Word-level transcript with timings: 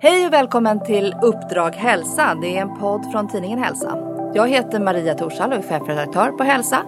Hej 0.00 0.26
och 0.26 0.32
välkommen 0.32 0.84
till 0.84 1.14
Uppdrag 1.22 1.70
Hälsa. 1.70 2.34
Det 2.40 2.56
är 2.56 2.62
en 2.62 2.78
podd 2.78 3.12
från 3.12 3.28
tidningen 3.28 3.58
Hälsa. 3.58 3.98
Jag 4.34 4.48
heter 4.48 4.80
Maria 4.80 5.14
Torshall 5.14 5.52
och 5.52 5.58
är 5.58 5.62
chefredaktör 5.62 6.32
på 6.32 6.44
Hälsa. 6.44 6.82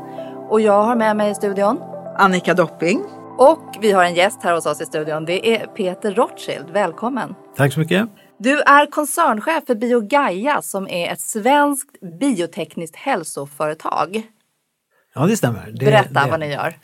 Och 0.48 0.60
jag 0.60 0.82
har 0.82 0.96
med 0.96 1.16
mig 1.16 1.30
i 1.30 1.34
studion 1.34 1.80
Annika 2.18 2.54
Dopping. 2.54 3.02
och 3.38 3.76
vi 3.80 3.92
har 3.92 4.04
en 4.04 4.14
gäst 4.14 4.42
här 4.42 4.54
hos 4.54 4.66
oss 4.66 4.80
i 4.80 4.86
studion. 4.86 5.24
Det 5.24 5.48
är 5.56 5.66
Peter 5.66 6.14
Rothschild. 6.14 6.70
Välkommen! 6.72 7.34
Tack 7.56 7.72
så 7.72 7.80
mycket. 7.80 8.08
Du 8.38 8.60
är 8.60 8.90
koncernchef 8.90 9.66
för 9.66 9.74
Biogaia 9.74 10.62
som 10.62 10.88
är 10.88 11.12
ett 11.12 11.20
svenskt 11.20 12.00
biotekniskt 12.20 12.96
hälsoföretag. 12.96 14.22
Ja, 15.14 15.26
det 15.26 15.36
stämmer. 15.36 15.70
Det, 15.74 15.84
Berätta 15.84 16.24
det. 16.24 16.30
vad 16.30 16.40
ni 16.40 16.52
gör. 16.52 16.78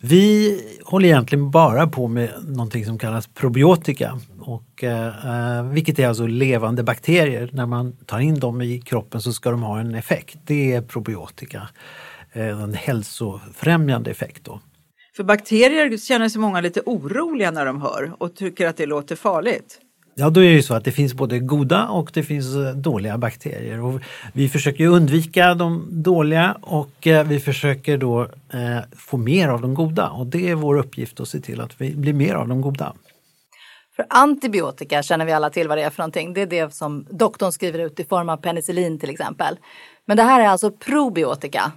Vi 0.00 0.58
håller 0.84 1.08
egentligen 1.08 1.50
bara 1.50 1.86
på 1.86 2.08
med 2.08 2.30
någonting 2.46 2.84
som 2.84 2.98
kallas 2.98 3.26
probiotika. 3.26 4.20
Och, 4.40 4.84
eh, 4.84 5.64
vilket 5.64 5.98
är 5.98 6.08
alltså 6.08 6.26
levande 6.26 6.82
bakterier. 6.82 7.50
När 7.52 7.66
man 7.66 7.96
tar 8.06 8.20
in 8.20 8.40
dem 8.40 8.62
i 8.62 8.80
kroppen 8.80 9.20
så 9.20 9.32
ska 9.32 9.50
de 9.50 9.62
ha 9.62 9.80
en 9.80 9.94
effekt. 9.94 10.38
Det 10.44 10.72
är 10.72 10.82
probiotika. 10.82 11.68
Eh, 12.32 12.62
en 12.62 12.74
hälsofrämjande 12.74 14.10
effekt. 14.10 14.44
Då. 14.44 14.60
För 15.16 15.24
bakterier 15.24 15.96
känner 15.96 16.28
sig 16.28 16.40
många 16.40 16.60
lite 16.60 16.80
oroliga 16.86 17.50
när 17.50 17.66
de 17.66 17.82
hör 17.82 18.12
och 18.18 18.36
tycker 18.36 18.66
att 18.66 18.76
det 18.76 18.86
låter 18.86 19.16
farligt. 19.16 19.78
Ja, 20.14 20.30
då 20.30 20.40
är 20.40 20.44
det 20.44 20.54
ju 20.54 20.62
så 20.62 20.74
att 20.74 20.84
det 20.84 20.92
finns 20.92 21.14
både 21.14 21.38
goda 21.38 21.88
och 21.88 22.10
det 22.14 22.22
finns 22.22 22.56
eh, 22.56 22.74
dåliga 22.74 23.18
bakterier. 23.18 23.84
Och 23.84 24.00
vi 24.32 24.48
försöker 24.48 24.86
undvika 24.86 25.54
de 25.54 25.88
dåliga 25.90 26.56
och 26.60 27.06
eh, 27.06 27.26
vi 27.26 27.40
försöker 27.40 27.98
då 27.98 28.22
eh, 28.52 28.78
få 28.96 29.16
mer 29.16 29.48
av 29.48 29.60
de 29.60 29.74
goda. 29.74 30.08
Och 30.08 30.26
det 30.26 30.50
är 30.50 30.54
vår 30.54 30.78
uppgift 30.78 31.20
att 31.20 31.28
se 31.28 31.40
till 31.40 31.60
att 31.60 31.80
vi 31.80 31.94
blir 31.94 32.12
mer 32.12 32.34
av 32.34 32.48
de 32.48 32.60
goda. 32.60 32.92
För 33.96 34.06
antibiotika 34.08 35.02
känner 35.02 35.24
vi 35.24 35.32
alla 35.32 35.50
till 35.50 35.68
vad 35.68 35.78
det 35.78 35.82
är 35.82 35.90
för 35.90 35.98
någonting. 35.98 36.34
Det 36.34 36.40
är 36.40 36.46
det 36.46 36.74
som 36.74 37.06
doktorn 37.10 37.52
skriver 37.52 37.78
ut 37.78 38.00
i 38.00 38.04
form 38.04 38.28
av 38.28 38.36
penicillin 38.36 38.98
till 38.98 39.10
exempel. 39.10 39.56
Men 40.04 40.16
det 40.16 40.22
här 40.22 40.40
är 40.40 40.48
alltså 40.48 40.70
probiotika. 40.70 41.72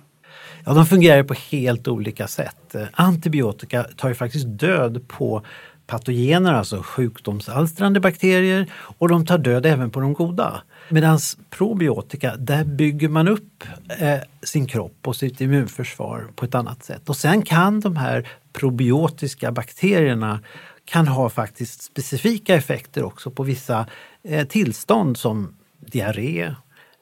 Ja, 0.66 0.74
de 0.74 0.86
fungerar 0.86 1.24
på 1.24 1.34
helt 1.34 1.88
olika 1.88 2.28
sätt. 2.28 2.76
Antibiotika 2.92 3.84
tar 3.84 4.10
ju 4.10 4.16
faktiskt 4.16 4.46
död 4.48 5.08
på 5.08 5.46
patogener, 5.88 6.54
alltså 6.54 6.82
sjukdomsalstrande 6.84 8.00
bakterier 8.00 8.72
och 8.98 9.10
de 9.10 9.26
tar 9.26 9.38
död 9.38 9.66
även 9.66 9.92
på 9.92 10.00
de 10.00 10.14
goda. 10.14 10.62
Medan 10.90 11.20
probiotika, 11.50 12.36
där 12.36 12.64
bygger 12.64 13.10
man 13.10 13.28
upp 13.28 13.64
eh, 14.00 14.20
sin 14.44 14.68
kropp 14.68 15.08
och 15.08 15.16
sitt 15.16 15.42
immunförsvar 15.42 16.28
på 16.36 16.46
ett 16.46 16.56
annat 16.56 16.84
sätt. 16.84 17.10
Och 17.10 17.18
sen 17.18 17.42
kan 17.42 17.80
de 17.80 17.96
här 17.96 18.28
probiotiska 18.54 19.52
bakterierna 19.52 20.40
kan 20.86 21.08
ha 21.08 21.30
faktiskt 21.30 21.82
specifika 21.82 22.56
effekter 22.56 23.04
också 23.04 23.32
på 23.32 23.44
vissa 23.44 23.86
eh, 24.24 24.48
tillstånd 24.48 25.18
som 25.18 25.56
diarré, 25.80 26.56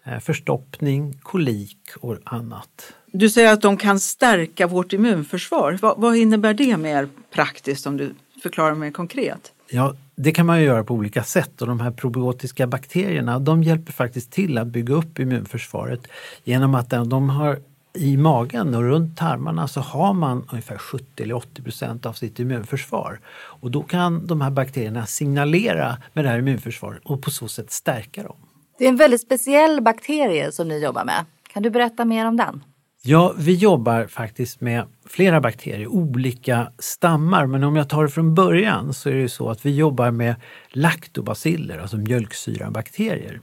eh, 0.04 0.20
förstoppning, 0.20 1.20
kolik 1.23 1.78
och 2.00 2.17
annat. 2.23 2.93
Du 3.11 3.30
säger 3.30 3.54
att 3.54 3.61
de 3.61 3.77
kan 3.77 3.99
stärka 3.99 4.67
vårt 4.67 4.93
immunförsvar. 4.93 5.77
Vad, 5.82 5.98
vad 5.98 6.16
innebär 6.16 6.54
det 6.54 6.77
mer 6.77 7.10
praktiskt 7.33 7.88
om 7.88 7.98
du 7.98 8.14
förklarar 8.43 8.76
mer 8.76 8.92
konkret? 8.92 9.52
Ja, 9.70 9.95
det 10.15 10.31
kan 10.31 10.45
man 10.45 10.59
ju 10.59 10.65
göra 10.65 10.83
på 10.83 10.93
olika 10.93 11.23
sätt 11.23 11.61
och 11.61 11.67
de 11.67 11.80
här 11.80 11.92
probiotiska 11.92 12.67
bakterierna 12.67 13.39
de 13.39 13.64
hjälper 13.64 13.93
faktiskt 13.93 14.31
till 14.31 14.58
att 14.58 14.67
bygga 14.67 14.93
upp 14.93 15.20
immunförsvaret 15.20 16.08
genom 16.43 16.76
att 16.76 16.89
de 16.89 17.30
har 17.30 17.59
i 17.93 18.17
magen 18.17 18.76
och 18.76 18.81
runt 18.81 19.17
tarmarna 19.17 19.67
så 19.67 19.80
har 19.80 20.14
man 20.14 20.48
ungefär 20.52 20.77
70 20.77 21.23
eller 21.23 21.36
80 21.36 21.61
procent 21.61 22.05
av 22.05 22.14
sitt 22.14 22.39
immunförsvar. 22.39 23.20
Och 23.33 23.71
då 23.71 23.83
kan 23.83 24.27
de 24.27 24.42
här 24.42 24.52
bakterierna 24.52 25.05
signalera 25.05 25.98
med 26.14 26.25
det 26.25 26.30
här 26.30 26.39
immunförsvaret 26.39 27.02
och 27.05 27.21
på 27.21 27.31
så 27.31 27.48
sätt 27.48 27.71
stärka 27.71 28.23
dem. 28.23 28.36
Det 28.77 28.86
är 28.86 28.89
en 28.89 28.98
väldigt 28.98 29.21
speciell 29.21 29.81
bakterie 29.81 30.52
som 30.52 30.67
ni 30.67 30.83
jobbar 30.83 31.05
med. 31.05 31.25
Kan 31.54 31.64
du 31.64 31.70
berätta 31.70 32.05
mer 32.05 32.25
om 32.25 32.37
den? 32.37 32.64
Ja, 33.05 33.33
vi 33.37 33.55
jobbar 33.55 34.08
faktiskt 34.08 34.61
med 34.61 34.86
flera 35.05 35.41
bakterier, 35.41 35.87
olika 35.87 36.71
stammar. 36.80 37.45
Men 37.45 37.64
om 37.64 37.75
jag 37.75 37.89
tar 37.89 38.03
det 38.03 38.09
från 38.09 38.36
början 38.36 38.93
så 38.93 39.09
är 39.09 39.14
det 39.14 39.19
ju 39.19 39.30
så 39.30 39.49
att 39.49 39.65
vi 39.65 39.75
jobbar 39.75 40.11
med 40.11 40.36
laktobaciller, 40.69 41.80
alltså 41.80 41.97
mjölksyrabakterier. 41.97 43.42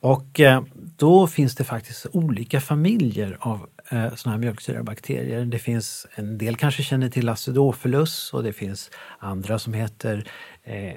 Och 0.00 0.40
eh, 0.40 0.62
då 0.96 1.26
finns 1.26 1.54
det 1.54 1.64
faktiskt 1.64 2.06
olika 2.12 2.60
familjer 2.60 3.36
av 3.40 3.66
eh, 3.90 4.14
sådana 4.14 4.36
här 4.36 4.38
mjölksyrabakterier. 4.38 5.44
Det 5.44 5.58
finns 5.58 6.06
en 6.14 6.38
del 6.38 6.56
kanske 6.56 6.82
känner 6.82 7.08
till 7.08 7.28
acidophilus 7.28 8.30
och 8.32 8.42
det 8.42 8.52
finns 8.52 8.90
andra 9.18 9.58
som 9.58 9.74
heter 9.74 10.30
eh, 10.64 10.94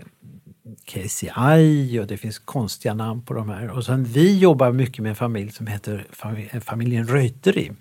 KCI 0.85 1.99
och 2.01 2.07
det 2.07 2.17
finns 2.17 2.39
konstiga 2.39 2.93
namn 2.93 3.21
på 3.21 3.33
de 3.33 3.49
här. 3.49 3.69
Och 3.69 3.85
sen 3.85 4.03
vi 4.03 4.39
jobbar 4.39 4.71
mycket 4.71 5.03
med 5.03 5.09
en 5.09 5.15
familj 5.15 5.51
som 5.51 5.67
heter 5.67 6.05
familjen 6.59 7.07
Reuteri. 7.07 7.71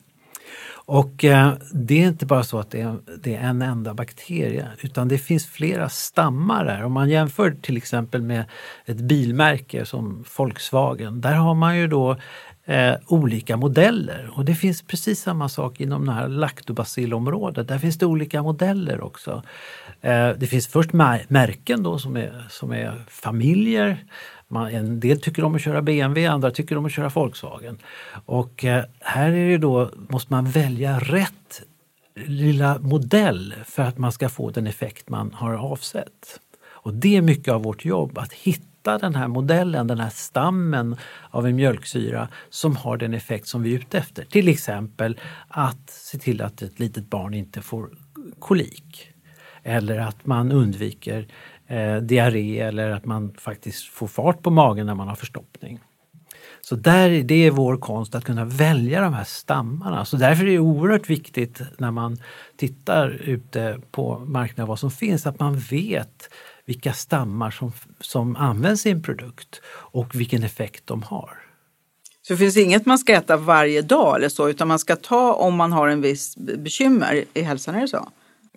Och 0.85 1.25
eh, 1.25 1.53
det 1.73 2.03
är 2.03 2.09
inte 2.09 2.27
bara 2.27 2.43
så 2.43 2.59
att 2.59 2.71
det 2.71 2.81
är, 2.81 2.97
det 3.23 3.35
är, 3.35 3.41
en 3.41 3.63
enda 3.63 3.95
bakterie 3.95 4.69
utan 4.81 5.09
det 5.09 5.19
finns 5.19 5.47
flera 5.47 5.89
stammar 5.89 6.65
där. 6.65 6.85
Om 6.85 6.93
man 6.93 7.11
jämför 7.11 7.51
till 7.51 7.77
exempel 7.77 8.23
med 8.23 8.45
ett 8.85 9.01
bilmärke 9.01 9.87
som 9.87 10.25
Volkswagen, 10.37 11.21
där 11.21 11.35
har 11.35 11.55
man 11.55 11.79
ju 11.79 11.87
då 11.87 12.17
eh, 12.65 12.95
olika 13.07 13.57
modeller. 13.57 14.31
Och 14.33 14.45
det 14.45 14.55
finns 14.55 14.83
precis 14.83 15.21
samma 15.21 15.49
sak 15.49 15.81
inom 15.81 16.07
det 16.07 16.13
här 16.13 16.29
laktobacillområdet. 16.29 17.69
Där 17.69 17.79
finns 17.79 17.99
det 17.99 18.07
olika 18.07 18.43
modeller 18.43 19.01
också. 19.01 19.43
Eh, 20.01 20.31
det 20.31 20.47
finns 20.47 20.69
först 20.69 20.93
märken 21.29 21.83
då 21.83 21.99
som 21.99 22.17
är, 22.17 22.47
som 22.51 22.73
är 22.73 23.05
familjer. 23.09 24.05
Man, 24.53 24.75
en 24.75 25.01
del 25.01 25.21
tycker 25.21 25.45
om 25.45 25.55
att 25.55 25.63
köra 25.63 25.83
BMW, 25.83 26.27
andra 26.27 26.51
tycker 26.51 26.79
om 26.79 26.85
att 26.85 26.93
köra 26.93 27.09
Volkswagen. 27.09 27.79
Och 28.27 28.65
eh, 28.65 28.85
här 29.01 29.31
är 29.33 29.49
det 29.49 29.59
då, 29.59 29.91
måste 30.09 30.33
man 30.33 30.51
välja 30.51 30.99
rätt 30.99 31.63
lilla 32.17 32.79
modell 32.79 33.55
för 33.65 33.83
att 33.83 33.99
man 33.99 34.13
ska 34.13 34.29
få 34.29 34.51
den 34.51 34.67
effekt 34.67 35.09
man 35.09 35.33
har 35.35 35.55
avsett. 35.55 36.41
Och 36.65 36.95
det 36.95 37.17
är 37.17 37.23
mycket 37.23 37.55
av 37.55 37.63
vårt 37.63 37.85
jobb, 37.85 38.19
att 38.19 38.33
hitta 38.33 38.99
den 38.99 39.15
här 39.15 39.29
modellen, 39.29 39.87
den 39.87 40.01
här 40.01 40.11
stammen 40.11 40.97
av 41.31 41.47
en 41.47 41.57
mjölksyra 41.57 42.29
som 42.51 42.77
har 42.77 42.97
den 42.97 43.15
effekt 43.15 43.49
som 43.49 43.63
vi 43.63 43.75
är 43.75 43.79
ute 43.79 43.99
efter. 43.99 44.25
Till 44.25 44.49
exempel 44.49 45.21
att 45.49 45.91
se 45.91 46.19
till 46.19 46.43
att 46.43 46.63
ett 46.63 46.79
litet 46.79 47.11
barn 47.11 47.35
inte 47.35 47.63
får 47.63 47.91
kolik. 48.39 49.09
Eller 49.63 49.99
att 49.99 50.27
man 50.27 50.53
undviker 50.53 51.27
eh, 51.73 51.97
diarré 51.97 52.61
eller 52.61 52.91
att 52.91 53.05
man 53.05 53.35
faktiskt 53.39 53.85
får 53.85 54.07
fart 54.07 54.43
på 54.43 54.51
magen 54.51 54.87
när 54.87 54.95
man 54.95 55.09
har 55.09 55.15
förstoppning. 55.15 55.81
Så 56.61 56.77
där, 56.77 57.23
det 57.23 57.35
är 57.47 57.51
vår 57.51 57.77
konst 57.77 58.15
att 58.15 58.25
kunna 58.25 58.45
välja 58.45 59.01
de 59.01 59.15
här 59.15 59.25
stammarna. 59.25 60.05
Så 60.05 60.17
därför 60.17 60.45
är 60.45 60.51
det 60.51 60.59
oerhört 60.59 61.11
viktigt 61.11 61.61
när 61.79 61.91
man 61.91 62.19
tittar 62.57 63.09
ute 63.09 63.81
på 63.91 64.19
marknaden 64.19 64.69
vad 64.69 64.79
som 64.79 64.91
finns, 64.91 65.27
att 65.27 65.41
man 65.41 65.59
vet 65.59 66.31
vilka 66.65 66.93
stammar 66.93 67.51
som, 67.51 67.73
som 68.01 68.37
används 68.37 68.87
i 68.87 68.91
en 68.91 69.03
produkt 69.03 69.61
och 69.67 70.15
vilken 70.15 70.43
effekt 70.43 70.87
de 70.87 71.03
har. 71.03 71.39
Så 72.23 72.33
det 72.33 72.37
finns 72.37 72.57
inget 72.57 72.87
man 72.87 72.99
ska 72.99 73.13
äta 73.13 73.37
varje 73.37 73.83
dag 73.83 74.17
eller 74.17 74.29
så, 74.29 74.49
utan 74.49 74.69
man 74.69 74.79
ska 74.79 74.97
ta 74.97 75.33
om 75.33 75.55
man 75.55 75.73
har 75.73 75.89
en 75.89 76.01
viss 76.01 76.37
bekymmer 76.37 77.25
i 77.35 77.43
hälsan, 77.43 77.75
är 77.75 77.81
det 77.81 77.89
så? 77.89 78.09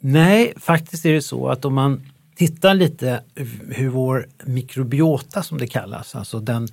Nej, 0.02 0.54
faktiskt 0.58 1.06
är 1.06 1.14
det 1.14 1.22
så 1.22 1.48
att 1.48 1.66
om 1.66 1.74
man 1.74 2.02
tittar 2.36 2.74
lite 2.74 3.24
hur 3.70 3.90
vår 3.90 4.28
mikrobiota 4.44 5.44
som 5.44 5.58
det 5.58 5.68
kallas, 5.68 6.16
alltså 6.16 6.40
den 6.40 6.68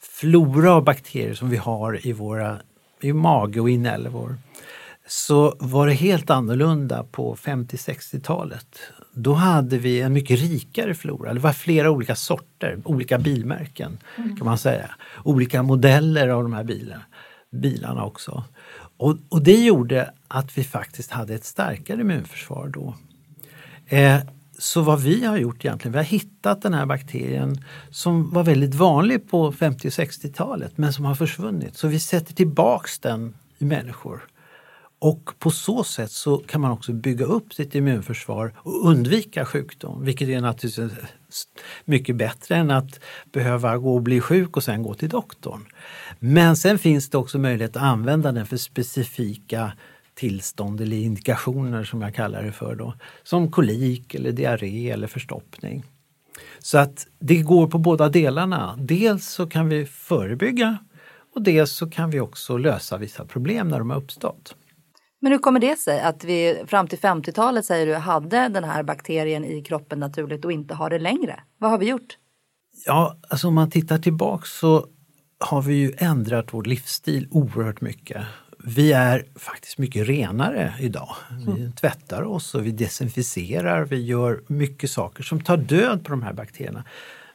flora 0.00 0.72
av 0.72 0.84
bakterier 0.84 1.34
som 1.34 1.50
vi 1.50 1.56
har 1.56 2.06
i 2.06 2.12
våra 2.12 2.58
i 3.00 3.12
mage 3.12 3.60
och 3.60 3.70
inälvor, 3.70 4.36
så 5.06 5.56
var 5.58 5.86
det 5.86 5.92
helt 5.92 6.30
annorlunda 6.30 7.04
på 7.10 7.36
50-60-talet. 7.36 8.78
Då 9.14 9.32
hade 9.32 9.78
vi 9.78 10.00
en 10.00 10.12
mycket 10.12 10.40
rikare 10.40 10.94
flora. 10.94 11.34
Det 11.34 11.40
var 11.40 11.52
flera 11.52 11.90
olika 11.90 12.16
sorter, 12.16 12.78
olika 12.84 13.18
bilmärken 13.18 13.98
kan 14.16 14.44
man 14.44 14.58
säga. 14.58 14.90
Olika 15.24 15.62
modeller 15.62 16.28
av 16.28 16.42
de 16.42 16.52
här 16.52 16.64
bilarna, 16.64 17.02
bilarna 17.50 18.04
också. 18.04 18.44
Och, 18.96 19.16
och, 19.28 19.42
det 19.42 19.64
gjorde 19.64 20.10
att 20.28 20.58
vi 20.58 20.64
faktiskt 20.64 21.10
hade 21.10 21.34
ett 21.34 21.44
starkare 21.44 22.00
immunförsvar 22.00 22.68
då. 22.68 22.94
Eh, 23.86 24.20
så 24.62 24.80
vad 24.80 25.00
vi 25.00 25.24
har 25.24 25.36
gjort 25.36 25.64
egentligen, 25.64 25.92
vi 25.92 25.98
har 25.98 26.04
hittat 26.04 26.62
den 26.62 26.74
här 26.74 26.86
bakterien 26.86 27.64
som 27.90 28.30
var 28.30 28.42
väldigt 28.44 28.74
vanlig 28.74 29.30
på 29.30 29.52
50 29.52 29.88
och 29.88 29.92
60-talet 29.92 30.78
men 30.78 30.92
som 30.92 31.04
har 31.04 31.14
försvunnit. 31.14 31.76
Så 31.76 31.88
vi 31.88 32.00
sätter 32.00 32.34
tillbaks 32.34 32.98
den 32.98 33.34
i 33.58 33.64
människor. 33.64 34.22
Och 34.98 35.30
på 35.38 35.50
så 35.50 35.84
sätt 35.84 36.10
så 36.10 36.38
kan 36.38 36.60
man 36.60 36.70
också 36.70 36.92
bygga 36.92 37.24
upp 37.24 37.54
sitt 37.54 37.74
immunförsvar 37.74 38.52
och 38.56 38.88
undvika 38.88 39.44
sjukdom, 39.44 40.04
vilket 40.04 40.28
är 40.28 40.40
naturligtvis 40.40 41.48
mycket 41.84 42.16
bättre 42.16 42.56
än 42.56 42.70
att 42.70 43.00
behöva 43.32 43.78
gå 43.78 43.94
och 43.94 44.02
bli 44.02 44.20
sjuk 44.20 44.56
och 44.56 44.64
sen 44.64 44.82
gå 44.82 44.94
till 44.94 45.08
doktorn. 45.08 45.64
Men 46.18 46.56
sen 46.56 46.78
finns 46.78 47.10
det 47.10 47.18
också 47.18 47.38
möjlighet 47.38 47.76
att 47.76 47.82
använda 47.82 48.32
den 48.32 48.46
för 48.46 48.56
specifika 48.56 49.72
tillstånd 50.14 50.80
eller 50.80 50.96
indikationer 50.96 51.84
som 51.84 52.02
jag 52.02 52.14
kallar 52.14 52.42
det 52.42 52.52
för 52.52 52.74
då, 52.74 52.94
som 53.22 53.50
kolik 53.50 54.14
eller 54.14 54.32
diarré 54.32 54.90
eller 54.90 55.06
förstoppning. 55.06 55.84
Så 56.58 56.78
att 56.78 57.06
det 57.18 57.36
går 57.36 57.66
på 57.66 57.78
båda 57.78 58.08
delarna. 58.08 58.76
Dels 58.78 59.26
så 59.26 59.46
kan 59.46 59.68
vi 59.68 59.86
förebygga 59.86 60.78
och 61.34 61.42
dels 61.42 61.72
så 61.72 61.90
kan 61.90 62.10
vi 62.10 62.20
också 62.20 62.56
lösa 62.56 62.98
vissa 62.98 63.24
problem 63.24 63.68
när 63.68 63.78
de 63.78 63.90
har 63.90 63.96
uppstått. 63.96 64.54
Men 65.20 65.32
hur 65.32 65.38
kommer 65.38 65.60
det 65.60 65.78
sig 65.78 66.00
att 66.00 66.24
vi 66.24 66.62
fram 66.66 66.88
till 66.88 66.98
50-talet 66.98 67.64
säger 67.64 67.86
du 67.86 67.94
hade 67.94 68.48
den 68.48 68.64
här 68.64 68.82
bakterien 68.82 69.44
i 69.44 69.62
kroppen 69.62 70.00
naturligt 70.00 70.44
och 70.44 70.52
inte 70.52 70.74
har 70.74 70.90
det 70.90 70.98
längre? 70.98 71.40
Vad 71.58 71.70
har 71.70 71.78
vi 71.78 71.88
gjort? 71.88 72.18
Ja, 72.86 73.18
alltså 73.28 73.48
om 73.48 73.54
man 73.54 73.70
tittar 73.70 73.98
tillbaks 73.98 74.58
så 74.58 74.86
har 75.38 75.62
vi 75.62 75.74
ju 75.74 75.92
ändrat 75.98 76.54
vår 76.54 76.64
livsstil 76.64 77.28
oerhört 77.30 77.80
mycket. 77.80 78.22
Vi 78.64 78.92
är 78.92 79.24
faktiskt 79.36 79.78
mycket 79.78 80.08
renare 80.08 80.74
idag. 80.80 81.16
Vi 81.46 81.52
mm. 81.52 81.72
tvättar 81.72 82.22
oss 82.22 82.54
och 82.54 82.66
vi 82.66 82.70
desinficerar, 82.70 83.84
vi 83.84 84.04
gör 84.04 84.40
mycket 84.46 84.90
saker 84.90 85.22
som 85.22 85.40
tar 85.40 85.56
död 85.56 86.04
på 86.04 86.10
de 86.10 86.22
här 86.22 86.32
bakterierna. 86.32 86.84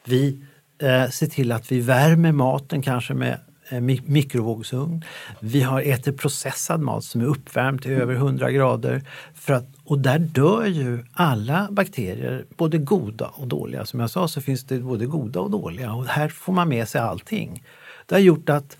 Vi 0.06 0.40
eh, 0.82 1.10
ser 1.10 1.28
till 1.28 1.52
att 1.52 1.72
vi 1.72 1.80
värmer 1.80 2.32
maten 2.32 2.82
kanske 2.82 3.14
med 3.14 3.40
Eh, 3.70 3.82
mikrovågsugn. 4.06 5.06
Vi 5.40 5.62
har 5.62 5.82
ätit 5.82 6.18
processad 6.18 6.82
mat 6.82 7.04
som 7.04 7.22
är 7.22 7.26
uppvärmd 7.26 7.82
till 7.82 7.92
över 7.92 8.14
100 8.14 8.52
grader. 8.52 9.02
För 9.34 9.54
att, 9.54 9.66
och 9.84 10.00
där 10.00 10.20
dör 10.20 10.66
ju 10.66 11.06
alla 11.14 11.68
bakterier, 11.72 12.46
både 12.58 12.78
goda 12.78 13.28
och 13.28 13.48
dåliga. 13.48 13.86
Som 13.86 14.00
jag 14.00 14.10
sa 14.10 14.28
så 14.28 14.42
finns 14.42 14.64
det 14.64 14.80
både 14.80 15.06
goda 15.06 15.40
och 15.40 15.52
dåliga 15.52 15.94
och 15.94 16.06
här 16.06 16.30
får 16.30 16.54
man 16.54 16.70
med 16.70 16.88
sig 16.88 17.02
allting. 17.02 17.64
Det 18.06 18.16
har 18.16 18.20
gjort 18.20 18.50
att 18.50 18.78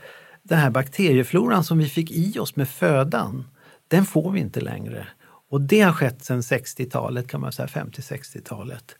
den 0.48 0.60
här 0.60 0.70
bakteriefloran 0.70 1.64
som 1.64 1.78
vi 1.78 1.86
fick 1.90 2.12
i 2.12 2.40
oss 2.40 2.56
med 2.56 2.70
födan, 2.70 3.46
den 3.88 4.06
får 4.06 4.32
vi 4.32 4.40
inte 4.40 4.62
längre. 4.62 5.08
Och 5.50 5.62
det 5.62 5.82
har 5.82 5.94
skett 5.94 6.26
sedan 6.26 6.42
60-talet, 6.42 7.28
kan 7.28 7.42
man 7.42 7.52
säga, 7.52 7.68
50-60-talet. 7.68 8.96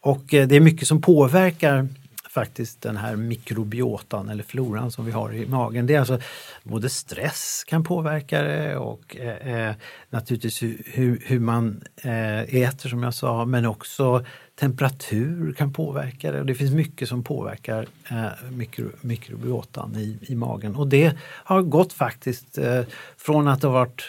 Och 0.00 0.34
eh, 0.34 0.48
det 0.48 0.56
är 0.56 0.60
mycket 0.60 0.88
som 0.88 1.00
påverkar 1.00 1.88
faktiskt 2.36 2.82
den 2.82 2.96
här 2.96 3.16
mikrobiotan 3.16 4.28
eller 4.28 4.42
floran 4.42 4.90
som 4.90 5.04
vi 5.04 5.12
har 5.12 5.34
i 5.34 5.46
magen. 5.46 5.86
Det 5.86 5.94
är 5.94 5.98
alltså 5.98 6.20
både 6.62 6.88
stress 6.88 7.64
kan 7.66 7.84
påverka 7.84 8.42
det 8.42 8.76
och 8.76 9.16
eh, 9.16 9.68
eh 9.68 9.74
naturligtvis 10.10 10.62
hur, 10.62 11.22
hur 11.26 11.40
man 11.40 11.84
eh, 11.96 12.40
äter 12.40 12.88
som 12.88 13.02
jag 13.02 13.14
sa 13.14 13.44
men 13.44 13.66
också 13.66 14.24
temperatur 14.54 15.52
kan 15.52 15.72
påverka 15.72 16.32
det. 16.32 16.40
Och 16.40 16.46
det 16.46 16.54
finns 16.54 16.72
mycket 16.72 17.08
som 17.08 17.24
påverkar 17.24 17.86
eh, 18.10 18.50
mikro, 18.50 18.88
mikrobiotan 19.00 19.96
i, 19.96 20.18
i 20.20 20.34
magen 20.34 20.76
och 20.76 20.88
det 20.88 21.16
har 21.22 21.62
gått 21.62 21.92
faktiskt 21.92 22.58
eh, 22.58 22.82
från 23.16 23.48
att 23.48 23.62
ha 23.62 23.70
varit 23.70 24.02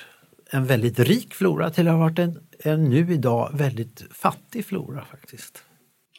en 0.51 0.65
väldigt 0.65 0.99
rik 0.99 1.33
flora 1.33 1.69
till 1.69 1.87
att 1.87 1.93
ha 1.93 1.99
varit 1.99 2.19
en, 2.19 2.39
en 2.59 2.83
nu 2.83 3.13
idag 3.13 3.49
väldigt 3.53 4.03
fattig 4.11 4.65
flora 4.65 5.05
faktiskt. 5.11 5.63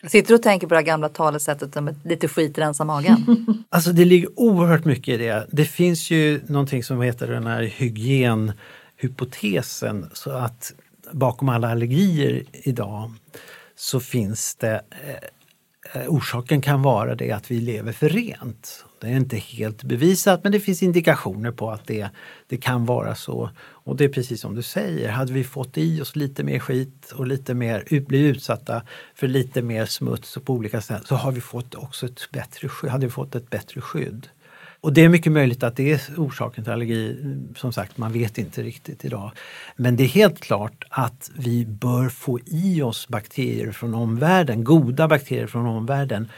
Sitter 0.07 0.29
du 0.29 0.35
och 0.35 0.43
tänker 0.43 0.67
på 0.67 0.75
det 0.75 0.83
gamla 0.83 1.09
talesättet 1.09 1.77
om 1.77 1.95
lite 2.05 2.29
skit 2.29 2.59
rensar 2.59 2.85
magen? 2.85 3.47
Alltså 3.71 3.93
det 3.93 4.05
ligger 4.05 4.41
oerhört 4.41 4.85
mycket 4.85 5.15
i 5.15 5.17
det. 5.17 5.47
Det 5.51 5.65
finns 5.65 6.11
ju 6.11 6.41
någonting 6.47 6.85
som 6.85 7.03
heter 7.03 7.29
den 7.29 7.47
här 7.47 7.63
hygienhypotesen. 7.63 10.11
Så 10.13 10.31
att 10.31 10.73
bakom 11.13 11.49
alla 11.49 11.71
allergier 11.71 12.45
idag 12.53 13.13
så 13.77 14.01
finns 14.01 14.55
det 14.55 14.83
eh, 14.91 15.15
eh 16.03 16.09
Orsaken 16.09 16.61
kan 16.61 16.83
vara 16.83 17.15
det 17.15 17.33
att 17.33 17.51
vi 17.51 17.61
lever 17.61 17.93
för 17.93 18.09
rent. 18.09 18.85
Det 19.01 19.07
är 19.07 19.17
inte 19.17 19.37
helt 19.37 19.83
bevisat 19.83 20.43
men 20.43 20.53
det 20.53 20.61
finns 20.61 20.83
indikationer 20.83 21.51
på 21.51 21.71
att 21.71 21.87
det, 21.87 22.09
det 22.47 22.57
kan 22.57 22.87
vara 22.87 23.15
så. 23.15 23.51
Och 23.59 23.97
det 23.97 24.05
är 24.05 24.09
precis 24.09 24.41
som 24.41 24.55
du 24.55 24.63
säger, 24.63 25.09
hade 25.09 25.33
vi 25.33 25.45
fått 25.45 25.79
i 25.79 26.01
oss 26.01 26.17
lite 26.17 26.45
mer 26.45 26.59
skit 26.59 27.13
och 27.15 27.27
lite 27.27 27.55
mer, 27.55 27.85
blivit 28.07 28.37
utsatta 28.37 28.83
för 29.15 29.29
lite 29.29 29.63
mer 29.63 29.87
smuts 29.87 30.39
på 30.45 30.53
olika 30.53 30.81
ställen 30.81 31.05
så 31.05 31.15
har 31.15 31.33
vi 31.33 31.41
fått 31.41 31.75
också 31.75 32.07
ett 32.07 32.31
bättre, 32.33 32.89
hade 32.89 33.07
vi 33.07 33.13
fått 33.13 33.35
ett 33.35 33.51
bättre 33.51 33.81
skydd. 33.81 34.29
Och 34.81 34.93
det 34.93 35.05
är 35.05 35.09
mycket 35.09 35.33
möjligt 35.33 35.63
att 35.63 35.77
det 35.77 35.93
är 35.93 36.01
orsaken 36.17 36.65
till 36.65 36.73
allergi. 36.73 37.17
Som 37.57 37.73
sagt, 37.73 37.99
man 37.99 38.13
vet 38.13 38.39
inte 38.39 38.63
riktigt 38.63 39.05
idag. 39.05 39.31
Men 39.77 39.97
det 39.97 40.05
är 40.05 40.09
helt 40.09 40.41
klart 40.41 40.85
att 40.89 41.31
vi 41.37 41.67
bör 41.67 42.09
få 42.09 42.39
i 42.47 42.83
oss 42.83 43.09
bakterier 43.09 43.73
från 43.73 43.95
omvärlden, 43.95 44.65
goda 44.65 45.09
bakterier 45.09 45.47
från 45.47 45.67
omvärlden 45.67 46.29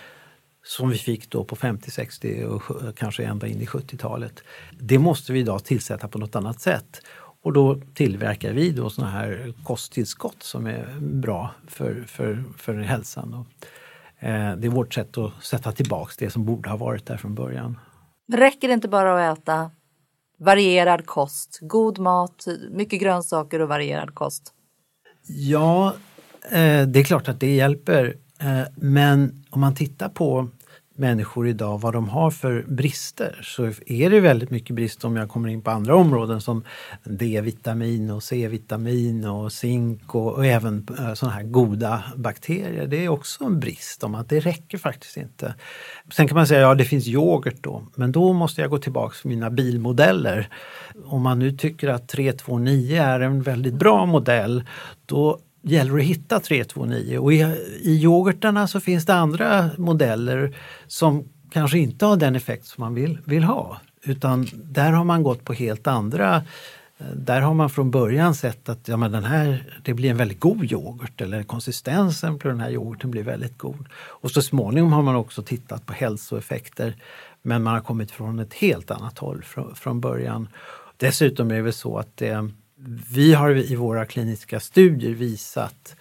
som 0.63 0.89
vi 0.89 0.99
fick 0.99 1.31
då 1.31 1.45
på 1.45 1.57
50, 1.57 1.91
60 1.91 2.45
och 2.45 2.63
kanske 2.97 3.25
ända 3.25 3.47
in 3.47 3.61
i 3.61 3.67
70-talet. 3.67 4.43
Det 4.81 4.99
måste 4.99 5.33
vi 5.33 5.41
idag 5.41 5.65
tillsätta 5.65 6.09
på 6.09 6.19
något 6.19 6.37
annat 6.37 6.61
sätt. 6.61 7.03
Och 7.43 7.53
då 7.53 7.81
tillverkar 7.95 8.53
vi 8.53 8.71
då 8.71 8.91
såna 8.91 9.11
här 9.11 9.55
kosttillskott 9.65 10.43
som 10.43 10.67
är 10.67 11.01
bra 11.01 11.51
för, 11.69 12.05
för, 12.07 12.45
för 12.57 12.75
hälsan. 12.75 13.35
Och, 13.35 13.47
eh, 14.29 14.57
det 14.57 14.67
är 14.67 14.71
vårt 14.71 14.95
sätt 14.95 15.19
att 15.19 15.45
sätta 15.45 15.73
tillbaks 15.73 16.17
det 16.17 16.31
som 16.31 16.45
borde 16.45 16.71
ha 16.71 16.77
varit 16.77 17.07
där 17.07 17.17
från 17.17 17.35
början. 17.35 17.79
Räcker 18.33 18.69
det 18.69 18.75
inte 18.75 18.89
bara 18.89 19.31
att 19.31 19.39
äta 19.39 19.71
varierad 20.39 21.07
kost, 21.07 21.59
god 21.61 21.99
mat, 21.99 22.47
mycket 22.71 23.01
grönsaker 23.01 23.61
och 23.61 23.69
varierad 23.69 24.15
kost? 24.15 24.53
Ja, 25.27 25.95
eh, 26.45 26.87
det 26.87 27.01
är 27.01 27.05
klart 27.05 27.29
att 27.29 27.41
det 27.41 27.55
hjälper. 27.55 28.17
Eh, 28.41 28.63
men 28.75 29.45
om 29.51 29.61
man 29.61 29.75
tittar 29.75 30.09
på 30.09 30.49
människor 31.01 31.49
idag, 31.49 31.81
vad 31.81 31.93
de 31.93 32.09
har 32.09 32.31
för 32.31 32.65
brister, 32.69 33.41
så 33.43 33.65
är 33.87 34.11
det 34.11 34.21
väldigt 34.21 34.51
mycket 34.51 34.77
brist 34.77 35.05
om 35.05 35.17
jag 35.17 35.29
kommer 35.29 35.49
in 35.49 35.63
på 35.63 35.71
andra 35.71 35.97
områden 35.97 36.41
som 36.41 36.65
D-vitamin 37.05 38.11
och 38.11 38.23
C-vitamin 38.23 39.25
och 39.25 39.53
zink 39.53 40.15
och, 40.15 40.33
och 40.33 40.47
även 40.47 40.87
eh, 40.99 41.15
sådana 41.15 41.37
här 41.37 41.43
goda 41.43 42.03
bakterier. 42.17 42.87
Det 42.87 43.05
är 43.05 43.09
också 43.09 43.45
en 43.45 43.61
brist 43.61 44.05
om 44.05 44.15
att 44.15 44.29
det 44.29 44.41
räcker 44.41 44.79
faktiskt 44.79 45.17
inte. 45.17 45.55
Sen 46.13 46.29
kan 46.29 46.35
man 46.35 46.47
säga, 46.47 46.61
ja 46.61 46.75
det 46.75 46.85
finns 46.85 47.09
yoghurt 47.09 47.63
då, 47.63 47.83
men 47.95 48.13
då 48.13 48.33
måste 48.33 48.61
jag 48.61 48.71
gå 48.71 48.79
tillbaka 48.79 49.15
till 49.21 49.31
mina 49.31 49.51
bilmodeller. 49.51 50.49
Om 51.05 51.23
man 51.23 51.39
nu 51.39 51.53
tycker 51.53 51.89
att 51.89 52.09
329 52.09 53.03
är 53.03 53.21
en 53.21 53.43
väldigt 53.43 53.75
bra 53.75 54.07
modell, 54.07 54.65
då 55.07 55.39
gäller 55.63 55.95
det 55.95 56.01
att 56.01 56.07
hitta 56.07 56.41
329 56.41 57.19
och 57.19 57.33
i, 57.33 57.37
i 57.83 58.03
yoghurtarna 58.03 58.67
så 58.67 58.81
finns 58.81 59.07
det 59.07 59.15
andra 59.15 59.71
modeller 59.79 60.57
som 60.87 61.29
kanske 61.51 61.79
inte 61.79 62.07
har 62.07 62.17
den 62.17 62.37
effekt 62.37 62.67
som 62.67 62.83
man 62.83 62.95
vill, 62.95 63.19
vill 63.25 63.45
ha. 63.45 63.81
Utan 64.03 64.49
där 64.53 64.93
har 64.93 65.05
man 65.05 65.23
gått 65.23 65.45
på 65.45 65.53
helt 65.53 65.87
andra 65.87 66.37
eh, 66.99 67.07
där 67.15 67.41
har 67.41 67.55
man 67.55 67.71
från 67.71 67.91
början 67.91 68.35
sett 68.35 68.69
att 68.69 68.89
ja, 68.89 68.97
men 68.97 69.13
den 69.13 69.25
här, 69.25 69.81
det 69.85 69.95
blir 69.95 70.11
en 70.11 70.17
väldigt 70.17 70.41
god 70.41 70.73
yoghurt 70.73 71.21
eller 71.21 71.43
konsistensen 71.43 72.39
på 72.39 72.49
den 72.49 72.61
här 72.61 72.71
yoghurten 72.71 73.11
blir 73.11 73.23
väldigt 73.23 73.59
god. 73.59 73.87
Och 73.95 74.31
så 74.31 74.43
småningom 74.43 74.93
har 74.93 75.03
man 75.03 75.17
också 75.17 75.43
tittat 75.43 75.87
på 75.87 75.93
hälsoeffekter 75.93 76.97
men 77.43 77.63
man 77.63 77.75
har 77.75 77.81
kommit 77.81 78.11
från 78.11 78.39
ett 78.39 78.55
helt 78.55 78.91
annat 78.91 79.19
håll 79.19 79.43
från, 79.43 79.75
från 79.75 80.01
början. 80.01 80.49
Dessutom 80.97 81.51
är 81.51 81.55
det 81.55 81.63
väl 81.63 81.73
så 81.73 81.99
att 81.99 82.17
det, 82.17 82.51
vi 83.13 83.35
har 83.35 83.73
i 83.73 83.77
våra 83.77 84.07
kliniska 84.07 84.61
studier 84.61 85.15
visat 85.15 85.97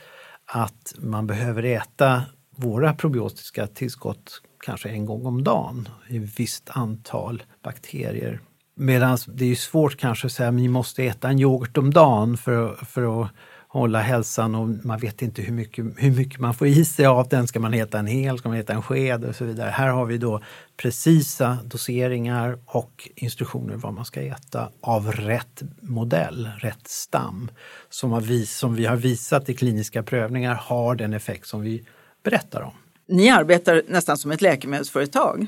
att 0.46 0.94
man 0.98 1.28
behöver 1.28 1.64
äta 1.64 2.24
våra 2.56 2.94
probiotiska 2.94 3.68
tillskott 3.68 4.42
kanske 4.66 4.90
en 4.90 5.06
gång 5.06 5.26
om 5.26 5.44
dagen 5.44 5.90
i 6.08 6.18
ett 6.18 6.40
visst 6.40 6.70
antal 6.70 7.44
bakterier. 7.64 8.40
Medan 8.76 9.18
det 9.28 9.46
är 9.46 9.56
svårt 9.56 9.98
kanske 9.98 10.28
att 10.28 10.34
säga 10.34 10.50
att 10.50 10.56
ni 10.56 10.68
måste 10.68 11.04
äta 11.04 11.30
en 11.30 11.40
yoghurt 11.40 11.78
om 11.78 11.94
dagen 11.94 12.38
för, 12.38 12.76
för 12.76 13.24
att 13.24 13.30
hålla 13.72 14.02
hälsan 14.02 14.56
och 14.56 14.86
man 14.86 15.00
vet 15.00 15.22
inte 15.22 15.42
hur 15.42 15.54
mycket, 15.54 15.86
hur 15.98 16.12
mycket 16.12 16.40
man 16.40 16.54
får 16.54 16.68
i 16.68 16.86
sig 16.86 17.06
av 17.06 17.28
den. 17.28 17.48
Ska 17.48 17.60
man 17.60 17.74
äta 17.74 18.00
en 18.00 18.08
hel, 18.08 18.38
ska 18.38 18.50
man 18.50 18.58
äta 18.58 18.74
en 18.74 18.82
sked 18.82 19.26
och 19.26 19.36
så 19.36 19.46
vidare. 19.46 19.70
Här 19.70 19.88
har 19.88 20.06
vi 20.06 20.18
då 20.18 20.42
precisa 20.78 21.58
doseringar 21.66 22.60
och 22.66 23.10
instruktioner 23.16 23.76
vad 23.76 23.94
man 23.94 24.06
ska 24.06 24.22
äta 24.22 24.70
av 24.82 25.12
rätt 25.12 25.62
modell, 25.82 26.50
rätt 26.58 26.88
stam. 26.88 27.52
Som, 27.90 28.12
har 28.12 28.22
vis, 28.22 28.58
som 28.58 28.76
vi 28.76 28.86
har 28.86 28.96
visat 28.96 29.50
i 29.50 29.54
kliniska 29.54 30.04
prövningar 30.04 30.56
har 30.56 30.96
den 30.96 31.14
effekt 31.14 31.48
som 31.48 31.62
vi 31.62 31.86
berättar 32.24 32.62
om. 32.62 32.74
Ni 33.08 33.30
arbetar 33.30 33.84
nästan 33.88 34.18
som 34.18 34.32
ett 34.32 34.42
läkemedelsföretag. 34.42 35.48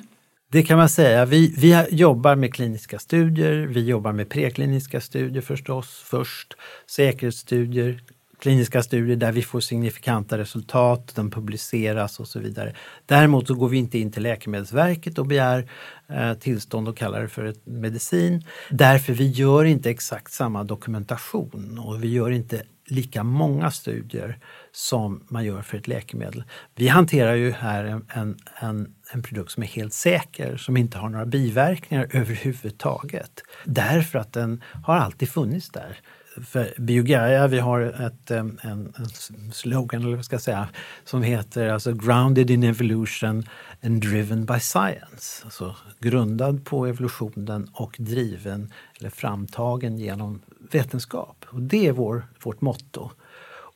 Det 0.51 0.63
kan 0.63 0.77
man 0.77 0.89
säga. 0.89 1.25
Vi, 1.25 1.53
vi 1.57 1.85
jobbar 1.89 2.35
med 2.35 2.53
kliniska 2.53 2.99
studier, 2.99 3.67
vi 3.67 3.85
jobbar 3.85 4.11
med 4.11 4.29
prekliniska 4.29 5.01
studier 5.01 5.41
förstås 5.41 6.03
först, 6.05 6.53
säkerhetsstudier, 6.87 8.03
kliniska 8.39 8.83
studier 8.83 9.15
där 9.15 9.31
vi 9.31 9.41
får 9.41 9.59
signifikanta 9.59 10.37
resultat, 10.37 11.11
de 11.15 11.31
publiceras 11.31 12.19
och 12.19 12.27
så 12.27 12.39
vidare. 12.39 12.75
Däremot 13.05 13.47
så 13.47 13.53
går 13.53 13.69
vi 13.69 13.77
inte 13.77 13.99
in 13.99 14.11
till 14.11 14.23
Läkemedelsverket 14.23 15.19
och 15.19 15.25
begär 15.25 15.69
eh, 16.09 16.33
tillstånd 16.33 16.87
och 16.87 16.97
kallar 16.97 17.21
det 17.21 17.29
för 17.29 17.45
ett 17.45 17.65
medicin. 17.65 18.43
Därför 18.69 19.13
vi 19.13 19.27
gör 19.27 19.65
inte 19.65 19.89
exakt 19.89 20.31
samma 20.31 20.63
dokumentation 20.63 21.79
och 21.79 22.03
vi 22.03 22.07
gör 22.07 22.31
inte 22.31 22.63
lika 22.91 23.23
många 23.23 23.71
studier 23.71 24.39
som 24.71 25.23
man 25.27 25.45
gör 25.45 25.61
för 25.61 25.77
ett 25.77 25.87
läkemedel. 25.87 26.43
Vi 26.75 26.87
hanterar 26.87 27.35
ju 27.35 27.51
här 27.51 27.83
en, 27.83 28.05
en, 28.09 28.37
en 28.59 28.95
en 29.11 29.23
produkt 29.23 29.51
som 29.51 29.63
är 29.63 29.67
helt 29.67 29.93
säker, 29.93 30.57
som 30.57 30.77
inte 30.77 30.97
har 30.97 31.09
några 31.09 31.25
biverkningar 31.25 32.07
överhuvudtaget. 32.13 33.43
Därför 33.65 34.19
att 34.19 34.33
den 34.33 34.63
har 34.83 34.97
alltid 34.97 35.29
funnits 35.29 35.69
där. 35.69 35.97
För 36.45 36.73
Biogaia, 36.77 37.47
vi 37.47 37.59
har 37.59 37.81
ett, 37.81 38.31
en, 38.31 38.59
en 38.63 38.93
slogan, 39.51 40.01
eller 40.01 40.15
vad 40.15 40.25
ska 40.25 40.33
jag 40.33 40.41
säga, 40.41 40.69
som 41.05 41.23
heter 41.23 41.69
alltså 41.69 41.93
Grounded 41.93 42.49
in 42.49 42.63
evolution 42.63 43.43
and 43.83 44.01
driven 44.01 44.45
by 44.45 44.59
science. 44.59 45.43
Alltså 45.43 45.75
grundad 45.99 46.65
på 46.65 46.85
evolutionen 46.85 47.69
och 47.73 47.95
driven 47.99 48.73
eller 48.99 49.09
framtagen 49.09 49.97
genom 49.97 50.41
vetenskap. 50.71 51.45
Och 51.47 51.61
det 51.61 51.87
är 51.87 51.91
vår, 51.91 52.27
vårt 52.43 52.61
motto. 52.61 53.11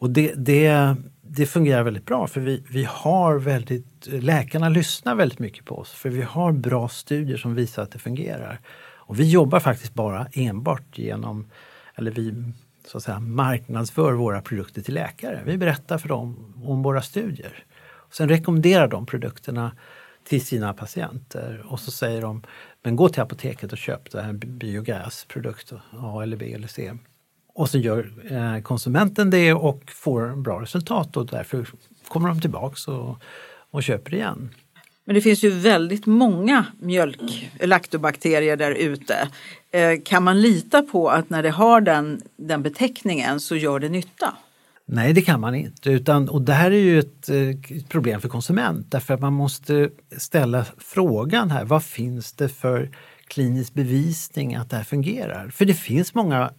Och 0.06 0.12
det, 0.12 0.34
det, 0.36 0.96
det 1.22 1.46
fungerar 1.46 1.84
väldigt 1.84 2.06
bra 2.06 2.28
för 2.28 2.42
vi, 2.42 2.64
vi 2.70 2.84
har 2.90 3.40
väldigt, 3.40 4.08
läkarna 4.08 4.70
lyssnar 4.70 5.16
väldigt 5.16 5.40
mycket 5.40 5.66
på 5.66 5.78
oss 5.78 5.92
för 5.92 6.10
vi 6.10 6.22
har 6.22 6.52
bra 6.52 6.90
studier 6.90 7.38
som 7.38 7.56
visar 7.56 7.84
att 7.84 7.92
det 7.92 8.00
fungerar. 8.00 8.60
Och 8.78 9.20
vi 9.20 9.30
jobbar 9.30 9.60
faktiskt 9.60 9.94
bara 9.94 10.28
enbart 10.34 10.98
genom, 10.98 11.48
eller 11.96 12.12
vi 12.12 12.44
så 12.88 12.98
att 12.98 13.04
säga, 13.04 13.20
marknadsför 13.20 14.14
våra 14.14 14.42
produkter 14.42 14.82
till 14.82 14.94
läkare. 14.94 15.42
Vi 15.46 15.58
berättar 15.58 15.98
för 15.98 16.10
dem 16.10 16.54
om 16.66 16.84
våra 16.84 17.02
studier. 17.02 17.64
Och 17.86 18.16
sen 18.16 18.30
rekommenderar 18.30 18.88
de 18.88 19.06
produkterna 19.06 19.72
till 20.24 20.46
sina 20.46 20.74
patienter 20.74 21.66
och 21.68 21.80
så 21.80 21.92
säger 21.92 22.22
de 22.22 22.44
men 22.84 22.96
gå 22.96 23.10
till 23.10 23.22
apoteket 23.22 23.72
och 23.72 23.78
köp 23.78 24.12
det 24.12 24.22
här 24.22 24.34
biogasprodukten, 24.34 25.80
A 25.92 26.24
eller 26.24 26.38
B 26.38 26.54
eller 26.54 26.68
C. 26.68 26.92
Och 27.56 27.70
så 27.70 27.78
gör 27.78 28.12
eh, 28.32 28.62
konsumenten 28.62 29.30
det 29.30 29.54
och 29.54 29.92
får 29.92 30.36
bra 30.36 30.62
resultat 30.62 31.18
och 31.18 31.26
därför 31.26 31.68
kommer 32.08 32.30
de 32.30 32.42
tillbaks 32.42 32.88
och, 32.88 33.18
och 33.72 33.84
köper 33.84 34.14
igen. 34.14 34.50
Men 35.06 35.16
det 35.16 35.22
finns 35.22 35.44
ju 35.44 35.50
väldigt 35.50 36.06
många 36.06 36.66
mjölk, 36.80 37.52
laktobakterier 37.62 38.58
där 38.58 38.72
ute. 38.72 39.30
Eh, 39.72 40.02
kan 40.06 40.24
man 40.24 40.42
lita 40.42 40.82
på 40.82 41.10
att 41.10 41.30
när 41.30 41.44
det 41.44 41.50
har 41.50 41.82
den, 41.82 42.22
den 42.36 42.64
beteckningen 42.64 43.40
så 43.40 43.56
gör 43.56 43.80
det 43.80 43.90
nytta? 43.90 44.34
Nej, 44.86 45.14
det 45.14 45.22
kan 45.22 45.42
man 45.42 45.56
inte. 45.56 45.90
Utan, 45.90 46.30
och 46.30 46.42
det 46.42 46.54
här 46.54 46.72
är 46.72 46.80
ju 46.80 47.00
ett, 47.00 47.30
ett, 47.30 47.72
eh, 47.72 47.78
problem 47.90 48.22
för 48.22 48.30
konsument 48.30 48.92
därför 48.92 49.14
att 49.14 49.22
man 49.22 49.34
måste 49.34 49.90
ställa 50.18 50.66
frågan 50.78 51.52
här, 51.52 51.66
vad 51.66 51.84
finns 51.84 52.34
det 52.34 52.50
för 52.50 52.90
klinisk 53.28 53.74
bevisning 53.74 54.56
att 54.56 54.70
det 54.70 54.78
här 54.78 54.84
fungerar? 54.84 55.50
För 55.50 55.66
det 55.66 55.74
finns 55.74 56.14
många 56.14 56.52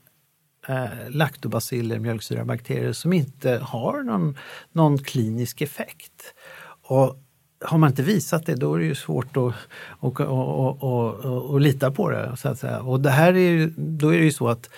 eh, 0.69 0.85
laktobaciller, 1.09 1.99
mjölksyrabakterier, 1.99 2.93
som 2.93 3.13
inte 3.13 3.61
har 3.63 4.03
någon, 4.03 4.37
någon 4.73 4.99
klinisk 4.99 5.61
effekt. 5.61 6.35
Och 6.83 7.23
har 7.65 7.79
man 7.79 7.91
inte 7.91 8.03
visat 8.03 8.47
det 8.47 8.55
då 8.55 8.75
är 8.75 8.79
det 8.79 8.85
ju 8.85 8.95
svårt 8.95 9.37
att, 9.37 9.55
att, 10.01 10.21
att, 10.21 10.83
att, 10.85 11.55
att 11.55 11.63
lita 11.63 11.91
på 11.91 12.11
det. 12.11 12.37
Så 12.37 12.49
att 12.49 12.59
säga. 12.59 12.81
Och 12.81 13.01
det 13.01 13.11
här 13.11 13.33
är 13.33 13.51
ju, 13.51 13.73
då 13.77 14.15
är 14.15 14.19
det 14.19 14.25
ju 14.25 14.33
så 14.33 14.49
att 14.49 14.71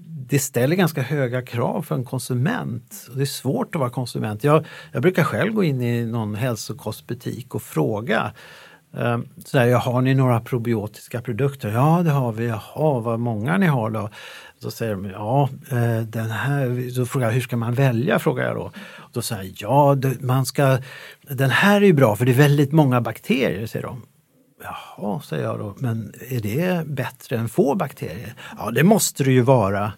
det 0.00 0.38
ställer 0.38 0.76
ganska 0.76 1.02
höga 1.02 1.42
krav 1.42 1.82
för 1.82 1.94
en 1.94 2.04
konsument. 2.04 3.08
Det 3.14 3.20
är 3.20 3.26
svårt 3.26 3.74
att 3.74 3.78
vara 3.78 3.90
konsument. 3.90 4.44
Jag, 4.44 4.66
jag 4.92 5.02
brukar 5.02 5.24
själv 5.24 5.52
gå 5.52 5.64
in 5.64 5.82
i 5.82 6.04
någon 6.04 6.34
hälsokostbutik 6.34 7.54
och 7.54 7.62
fråga 7.62 8.32
ehm, 8.96 9.28
så 9.44 9.58
här, 9.58 9.72
har 9.72 10.00
ni 10.00 10.14
några 10.14 10.40
probiotiska 10.40 11.20
produkter? 11.22 11.68
Ja, 11.68 12.02
det 12.04 12.10
har 12.10 12.32
vi. 12.32 12.46
Jaha, 12.46 13.00
vad 13.00 13.20
många 13.20 13.58
ni 13.58 13.66
har 13.66 13.90
då? 13.90 14.10
Då 14.60 14.70
säger 14.70 14.92
de, 14.92 15.04
ja, 15.10 15.48
eh, 15.70 16.00
den 16.00 16.30
här, 16.30 16.96
då 16.96 17.06
frågar 17.06 17.26
jag, 17.26 17.34
hur 17.34 17.40
ska 17.40 17.56
man 17.56 17.74
välja? 17.74 18.18
frågar 18.18 18.44
jag 18.44 18.56
då. 18.56 18.72
Då 19.12 19.22
säger 19.22 19.54
jag, 19.56 20.04
ja, 20.04 20.12
man 20.20 20.46
ska, 20.46 20.78
den 21.30 21.50
här 21.50 21.76
är 21.80 21.86
ju 21.86 21.92
bra 21.92 22.16
för 22.16 22.24
det 22.24 22.32
är 22.32 22.36
väldigt 22.36 22.72
många 22.72 23.00
bakterier, 23.00 23.66
säger 23.66 23.86
de. 23.86 24.02
Jaha, 24.62 25.20
säger 25.20 25.44
jag 25.44 25.58
då, 25.58 25.74
men 25.78 26.12
är 26.28 26.40
det 26.40 26.86
bättre 26.86 27.36
än 27.36 27.48
få 27.48 27.74
bakterier? 27.74 28.34
Ja, 28.58 28.70
det 28.70 28.84
måste 28.84 29.24
det 29.24 29.32
ju 29.32 29.40
vara. 29.40 29.92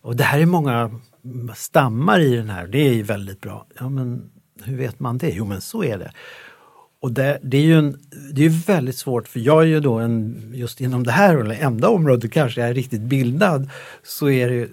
Och 0.00 0.16
det 0.16 0.24
här 0.24 0.40
är 0.40 0.46
många 0.46 1.00
stammar 1.54 2.20
i 2.20 2.36
den 2.36 2.50
här, 2.50 2.66
det 2.66 2.78
är 2.78 3.02
väldigt 3.02 3.40
bra. 3.40 3.66
Ja, 3.78 3.88
men 3.88 4.30
hur 4.64 4.76
vet 4.76 5.00
man 5.00 5.18
det? 5.18 5.30
Jo, 5.30 5.44
men 5.44 5.60
så 5.60 5.84
är 5.84 5.98
det. 5.98 6.12
Och 7.00 7.12
det, 7.12 7.38
det, 7.42 7.56
är 7.56 7.62
ju 7.62 7.78
en, 7.78 7.98
det 8.32 8.44
är 8.44 8.66
väldigt 8.66 8.96
svårt, 8.96 9.28
för 9.28 9.40
jag 9.40 9.62
är 9.62 9.66
ju 9.66 9.80
då 9.80 9.94
en, 9.94 10.42
just 10.54 10.80
inom 10.80 11.04
det 11.04 11.12
här 11.12 11.36
eller 11.36 11.54
enda 11.54 11.88
området 11.88 12.32
kanske 12.32 12.60
jag 12.60 12.70
är 12.70 12.74
riktigt 12.74 13.00
bildad, 13.00 13.70
så 14.02 14.30
är 14.30 14.48
det 14.48 14.68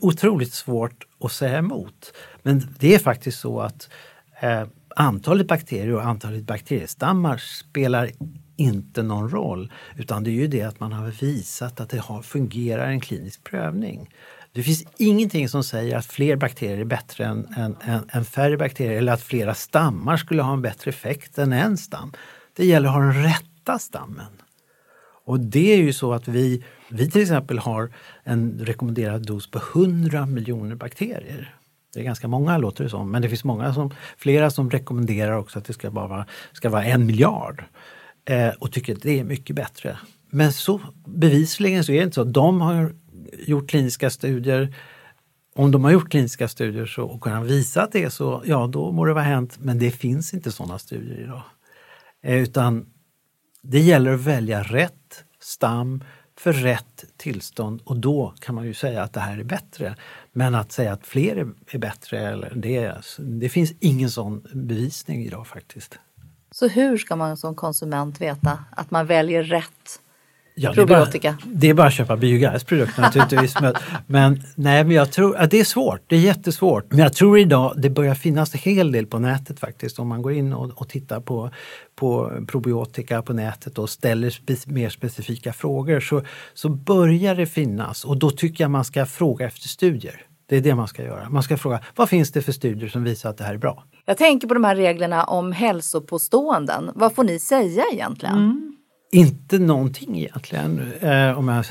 otroligt 0.00 0.52
svårt 0.52 1.04
att 1.20 1.32
säga 1.32 1.58
emot. 1.58 2.12
Men 2.42 2.74
det 2.78 2.94
är 2.94 2.98
faktiskt 2.98 3.40
så 3.40 3.60
att 3.60 3.88
eh, 4.40 4.62
antalet 4.96 5.48
bakterier 5.48 5.94
och 5.94 6.04
antalet 6.04 6.42
bakteriestammar 6.42 7.36
spelar 7.36 8.10
inte 8.56 9.02
någon 9.02 9.30
roll. 9.30 9.72
Utan 9.96 10.24
det 10.24 10.30
är 10.30 10.32
ju 10.32 10.46
det 10.46 10.62
att 10.62 10.80
man 10.80 10.92
har 10.92 11.06
visat 11.06 11.80
att 11.80 11.90
det 11.90 12.00
har, 12.00 12.22
fungerar 12.22 12.86
en 12.86 13.00
klinisk 13.00 13.44
prövning. 13.44 14.10
Det 14.56 14.62
finns 14.62 14.84
ingenting 14.96 15.48
som 15.48 15.64
säger 15.64 15.96
att 15.96 16.06
fler 16.06 16.36
bakterier 16.36 16.78
är 16.78 16.84
bättre 16.84 17.24
än, 17.24 17.46
än, 17.56 17.76
än, 17.84 18.10
än 18.12 18.24
färre 18.24 18.56
bakterier 18.56 18.98
eller 18.98 19.12
att 19.12 19.22
flera 19.22 19.54
stammar 19.54 20.16
skulle 20.16 20.42
ha 20.42 20.52
en 20.52 20.62
bättre 20.62 20.88
effekt 20.88 21.38
än 21.38 21.52
en 21.52 21.76
stam. 21.76 22.12
Det 22.56 22.66
gäller 22.66 22.88
att 22.88 22.94
ha 22.94 23.00
den 23.00 23.22
rätta 23.22 23.78
stammen. 23.78 24.42
Och 25.24 25.40
det 25.40 25.72
är 25.72 25.76
ju 25.76 25.92
så 25.92 26.12
att 26.12 26.28
vi, 26.28 26.64
vi 26.88 27.10
till 27.10 27.22
exempel 27.22 27.58
har 27.58 27.92
en 28.24 28.58
rekommenderad 28.58 29.26
dos 29.26 29.50
på 29.50 29.60
100 29.74 30.26
miljoner 30.26 30.74
bakterier. 30.74 31.54
Det 31.94 32.00
är 32.00 32.04
ganska 32.04 32.28
många 32.28 32.58
låter 32.58 32.84
det 32.84 32.90
som, 32.90 33.10
men 33.10 33.22
det 33.22 33.28
finns 33.28 33.44
många 33.44 33.74
som, 33.74 33.90
flera 34.16 34.50
som 34.50 34.70
rekommenderar 34.70 35.32
också 35.32 35.58
att 35.58 35.64
det 35.64 35.72
ska, 35.72 35.90
bara 35.90 36.06
vara, 36.06 36.26
ska 36.52 36.68
vara 36.68 36.84
en 36.84 37.06
miljard 37.06 37.64
eh, 38.24 38.48
och 38.48 38.72
tycker 38.72 38.94
att 38.94 39.02
det 39.02 39.20
är 39.20 39.24
mycket 39.24 39.56
bättre. 39.56 39.98
Men 40.30 40.52
så 40.52 40.80
bevisligen 41.06 41.84
så 41.84 41.92
är 41.92 41.96
det 41.96 42.04
inte 42.04 42.14
så. 42.14 42.24
De 42.24 42.60
har 42.60 42.94
gjort 43.38 43.70
kliniska 43.70 44.10
studier. 44.10 44.76
Om 45.54 45.70
de 45.70 45.84
har 45.84 45.90
gjort 45.90 46.10
kliniska 46.10 46.48
studier 46.48 46.86
så, 46.86 47.04
och 47.04 47.20
kunnat 47.20 47.46
visa 47.46 47.82
att 47.82 47.92
det 47.92 48.04
är 48.04 48.08
så, 48.08 48.42
ja 48.46 48.66
då 48.66 48.92
må 48.92 49.04
det 49.04 49.12
vara 49.12 49.24
hänt. 49.24 49.58
Men 49.58 49.78
det 49.78 49.90
finns 49.90 50.34
inte 50.34 50.52
sådana 50.52 50.78
studier 50.78 51.18
idag. 51.18 51.42
Eh, 52.22 52.36
utan 52.36 52.86
det 53.62 53.80
gäller 53.80 54.14
att 54.14 54.20
välja 54.20 54.62
rätt 54.62 55.24
stam 55.40 56.04
för 56.38 56.52
rätt 56.52 57.04
tillstånd 57.16 57.82
och 57.84 57.96
då 57.96 58.34
kan 58.40 58.54
man 58.54 58.66
ju 58.66 58.74
säga 58.74 59.02
att 59.02 59.12
det 59.12 59.20
här 59.20 59.38
är 59.38 59.44
bättre. 59.44 59.96
Men 60.32 60.54
att 60.54 60.72
säga 60.72 60.92
att 60.92 61.06
fler 61.06 61.36
är, 61.36 61.48
är 61.70 61.78
bättre, 61.78 62.18
eller 62.18 62.52
det, 62.56 62.88
alltså, 62.88 63.22
det 63.22 63.48
finns 63.48 63.72
ingen 63.80 64.10
sån 64.10 64.46
bevisning 64.52 65.24
idag 65.24 65.46
faktiskt. 65.46 65.98
Så 66.50 66.68
hur 66.68 66.98
ska 66.98 67.16
man 67.16 67.36
som 67.36 67.54
konsument 67.54 68.20
veta 68.20 68.64
att 68.70 68.90
man 68.90 69.06
väljer 69.06 69.42
rätt 69.42 70.00
Ja, 70.58 70.72
probiotika? 70.72 71.38
Det 71.44 71.46
är, 71.46 71.50
bara, 71.50 71.58
det 71.60 71.68
är 71.70 71.74
bara 71.74 71.86
att 71.86 71.92
köpa 71.92 72.16
biogasprodukter 72.16 73.02
naturligtvis. 73.02 73.54
men, 73.60 73.74
men, 74.06 74.42
nej, 74.54 74.84
men 74.84 74.96
jag 74.96 75.12
tror 75.12 75.36
att 75.36 75.50
det 75.50 75.60
är 75.60 75.64
svårt. 75.64 76.00
Det 76.06 76.16
är 76.16 76.20
jättesvårt. 76.20 76.84
Men 76.90 76.98
jag 76.98 77.12
tror 77.12 77.38
idag 77.38 77.74
det 77.76 77.90
börjar 77.90 78.14
finnas 78.14 78.54
en 78.54 78.60
hel 78.60 78.92
del 78.92 79.06
på 79.06 79.18
nätet 79.18 79.60
faktiskt. 79.60 79.98
Om 79.98 80.08
man 80.08 80.22
går 80.22 80.32
in 80.32 80.52
och, 80.52 80.80
och 80.80 80.88
tittar 80.88 81.20
på, 81.20 81.50
på 81.96 82.32
probiotika 82.48 83.22
på 83.22 83.32
nätet 83.32 83.78
och 83.78 83.90
ställer 83.90 84.30
spe, 84.30 84.56
mer 84.66 84.88
specifika 84.88 85.52
frågor 85.52 86.00
så, 86.00 86.22
så 86.54 86.68
börjar 86.68 87.34
det 87.34 87.46
finnas. 87.46 88.04
Och 88.04 88.16
då 88.16 88.30
tycker 88.30 88.64
jag 88.64 88.70
man 88.70 88.84
ska 88.84 89.06
fråga 89.06 89.46
efter 89.46 89.68
studier. 89.68 90.22
Det 90.48 90.56
är 90.56 90.60
det 90.60 90.74
man 90.74 90.88
ska 90.88 91.02
göra. 91.02 91.28
Man 91.30 91.42
ska 91.42 91.56
fråga 91.56 91.80
vad 91.96 92.08
finns 92.08 92.32
det 92.32 92.42
för 92.42 92.52
studier 92.52 92.88
som 92.88 93.04
visar 93.04 93.30
att 93.30 93.38
det 93.38 93.44
här 93.44 93.54
är 93.54 93.58
bra? 93.58 93.84
Jag 94.04 94.16
tänker 94.16 94.48
på 94.48 94.54
de 94.54 94.64
här 94.64 94.76
reglerna 94.76 95.24
om 95.24 95.52
hälsopåståenden. 95.52 96.90
Vad 96.94 97.14
får 97.14 97.24
ni 97.24 97.38
säga 97.38 97.84
egentligen? 97.92 98.36
Mm. 98.36 98.65
Inte 99.16 99.58
någonting 99.58 100.18
egentligen. 100.18 100.92
Eh, 101.00 101.38
om 101.38 101.48
jag, 101.48 101.64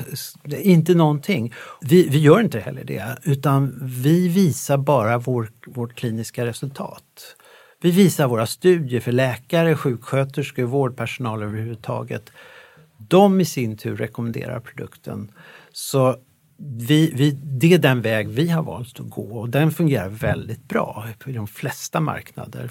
inte 0.62 0.94
någonting. 0.94 1.52
Vi, 1.80 2.08
vi 2.08 2.18
gör 2.18 2.40
inte 2.40 2.60
heller 2.60 2.84
det, 2.84 3.18
utan 3.22 3.78
vi 3.82 4.28
visar 4.28 4.78
bara 4.78 5.18
vår, 5.18 5.48
vårt 5.66 5.94
kliniska 5.94 6.46
resultat. 6.46 7.36
Vi 7.82 7.90
visar 7.90 8.28
våra 8.28 8.46
studier 8.46 9.00
för 9.00 9.12
läkare, 9.12 9.76
sjuksköterskor, 9.76 10.62
vårdpersonal 10.62 11.42
överhuvudtaget. 11.42 12.32
De 12.98 13.40
i 13.40 13.44
sin 13.44 13.76
tur 13.76 13.96
rekommenderar 13.96 14.60
produkten. 14.60 15.32
Så 15.72 16.16
vi, 16.58 17.12
vi, 17.14 17.30
det 17.30 17.74
är 17.74 17.78
den 17.78 18.00
väg 18.00 18.28
vi 18.28 18.48
har 18.48 18.62
valt 18.62 19.00
att 19.00 19.10
gå 19.10 19.38
och 19.38 19.48
den 19.48 19.70
fungerar 19.70 20.08
väldigt 20.08 20.68
bra 20.68 21.06
på 21.18 21.30
de 21.30 21.46
flesta 21.46 22.00
marknader. 22.00 22.70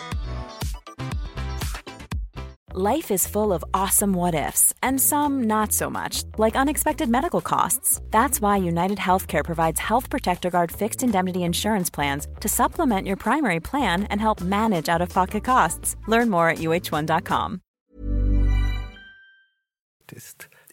Life 2.73 3.11
is 3.11 3.27
full 3.27 3.51
of 3.51 3.65
awesome 3.73 4.13
what 4.13 4.33
ifs, 4.33 4.73
and 4.81 5.01
some 5.01 5.43
not 5.43 5.73
so 5.73 5.89
much, 5.89 6.23
like 6.37 6.55
unexpected 6.55 7.09
medical 7.09 7.41
costs. 7.41 7.99
That's 8.11 8.39
why 8.39 8.65
United 8.65 8.97
Healthcare 8.97 9.43
provides 9.43 9.79
Health 9.79 10.09
Protector 10.09 10.49
Guard 10.49 10.71
fixed 10.71 11.03
indemnity 11.03 11.39
insurance 11.39 11.91
plans 11.93 12.27
to 12.39 12.47
supplement 12.47 13.07
your 13.07 13.17
primary 13.17 13.59
plan 13.59 14.03
and 14.03 14.21
help 14.21 14.41
manage 14.41 14.87
out 14.87 15.01
of 15.01 15.13
pocket 15.13 15.43
costs. 15.43 15.97
Learn 16.07 16.29
more 16.29 16.49
at 16.49 16.59
uh1.com. 16.59 17.59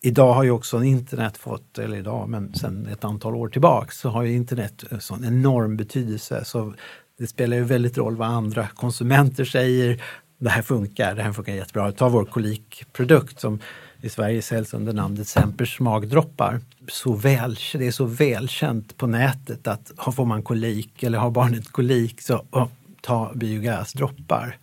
Idag 0.02 0.32
har 0.32 0.42
ju 0.42 0.50
också 0.50 0.82
internet 0.84 1.36
fått, 1.36 1.78
eller 1.78 1.96
idag, 1.96 2.28
men 2.28 2.54
sedan 2.54 2.86
ett 2.86 3.04
antal 3.04 3.34
år 3.34 3.48
tillbaks 3.48 3.98
så 3.98 4.08
har 4.08 4.22
ju 4.22 4.32
internet 4.32 4.84
en 4.90 5.00
sån 5.00 5.24
enorm 5.24 5.76
betydelse. 5.76 6.44
Så 6.44 6.74
det 7.18 7.26
spelar 7.26 7.56
ju 7.56 7.64
väldigt 7.64 7.98
roll 7.98 8.16
vad 8.16 8.28
andra 8.28 8.68
konsumenter 8.68 9.44
säger, 9.44 10.02
det 10.38 10.50
här 10.50 10.62
funkar, 10.62 11.14
det 11.14 11.22
här 11.22 11.32
funkar 11.32 11.52
jättebra. 11.52 11.92
Ta 11.92 12.08
vår 12.08 12.24
kolikprodukt 12.24 13.40
som 13.40 13.60
i 14.00 14.08
Sverige 14.08 14.42
säljs 14.42 14.74
under 14.74 14.92
namnet 14.92 15.28
Sempers 15.28 15.80
magdroppar. 15.80 16.60
Så 16.88 17.12
väl, 17.12 17.56
det 17.72 17.86
är 17.86 17.90
så 17.90 18.04
välkänt 18.04 18.96
på 18.96 19.06
nätet 19.06 19.66
att 19.66 19.92
får 20.14 20.24
man 20.24 20.42
kolik 20.42 21.02
eller 21.02 21.18
har 21.18 21.30
barnet 21.30 21.72
kolik 21.72 22.20
så 22.20 22.46
oh, 22.50 22.68
ta 23.00 23.32
biogasdroppar. 23.34 24.58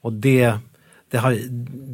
Och 0.00 0.12
det, 0.12 0.58
det, 1.10 1.18
har, 1.18 1.38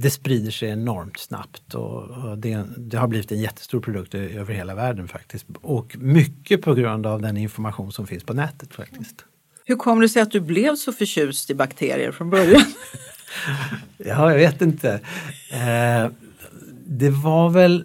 det 0.00 0.10
sprider 0.10 0.50
sig 0.50 0.68
enormt 0.68 1.18
snabbt 1.18 1.74
och 1.74 2.38
det, 2.38 2.64
det, 2.76 2.96
har 2.96 3.08
blivit 3.08 3.32
en 3.32 3.40
jättestor 3.40 3.80
produkt 3.80 4.14
över 4.14 4.54
hela 4.54 4.74
världen 4.74 5.08
faktiskt. 5.08 5.46
Och 5.62 5.96
mycket 5.98 6.62
på 6.62 6.74
grund 6.74 7.06
av 7.06 7.22
den 7.22 7.36
information 7.36 7.92
som 7.92 8.06
finns 8.06 8.24
på 8.24 8.34
nätet 8.34 8.74
faktiskt. 8.74 9.24
Hur 9.64 9.76
kom 9.76 10.00
det 10.00 10.08
sig 10.08 10.22
att 10.22 10.30
du 10.30 10.40
blev 10.40 10.76
så 10.76 10.92
förtjust 10.92 11.50
i 11.50 11.54
bakterier 11.54 12.12
från 12.12 12.30
början? 12.30 12.64
ja, 13.98 14.30
jag 14.30 14.38
vet 14.38 14.62
inte. 14.62 15.00
Eh, 15.52 16.10
det 16.86 17.10
var 17.10 17.50
väl 17.50 17.84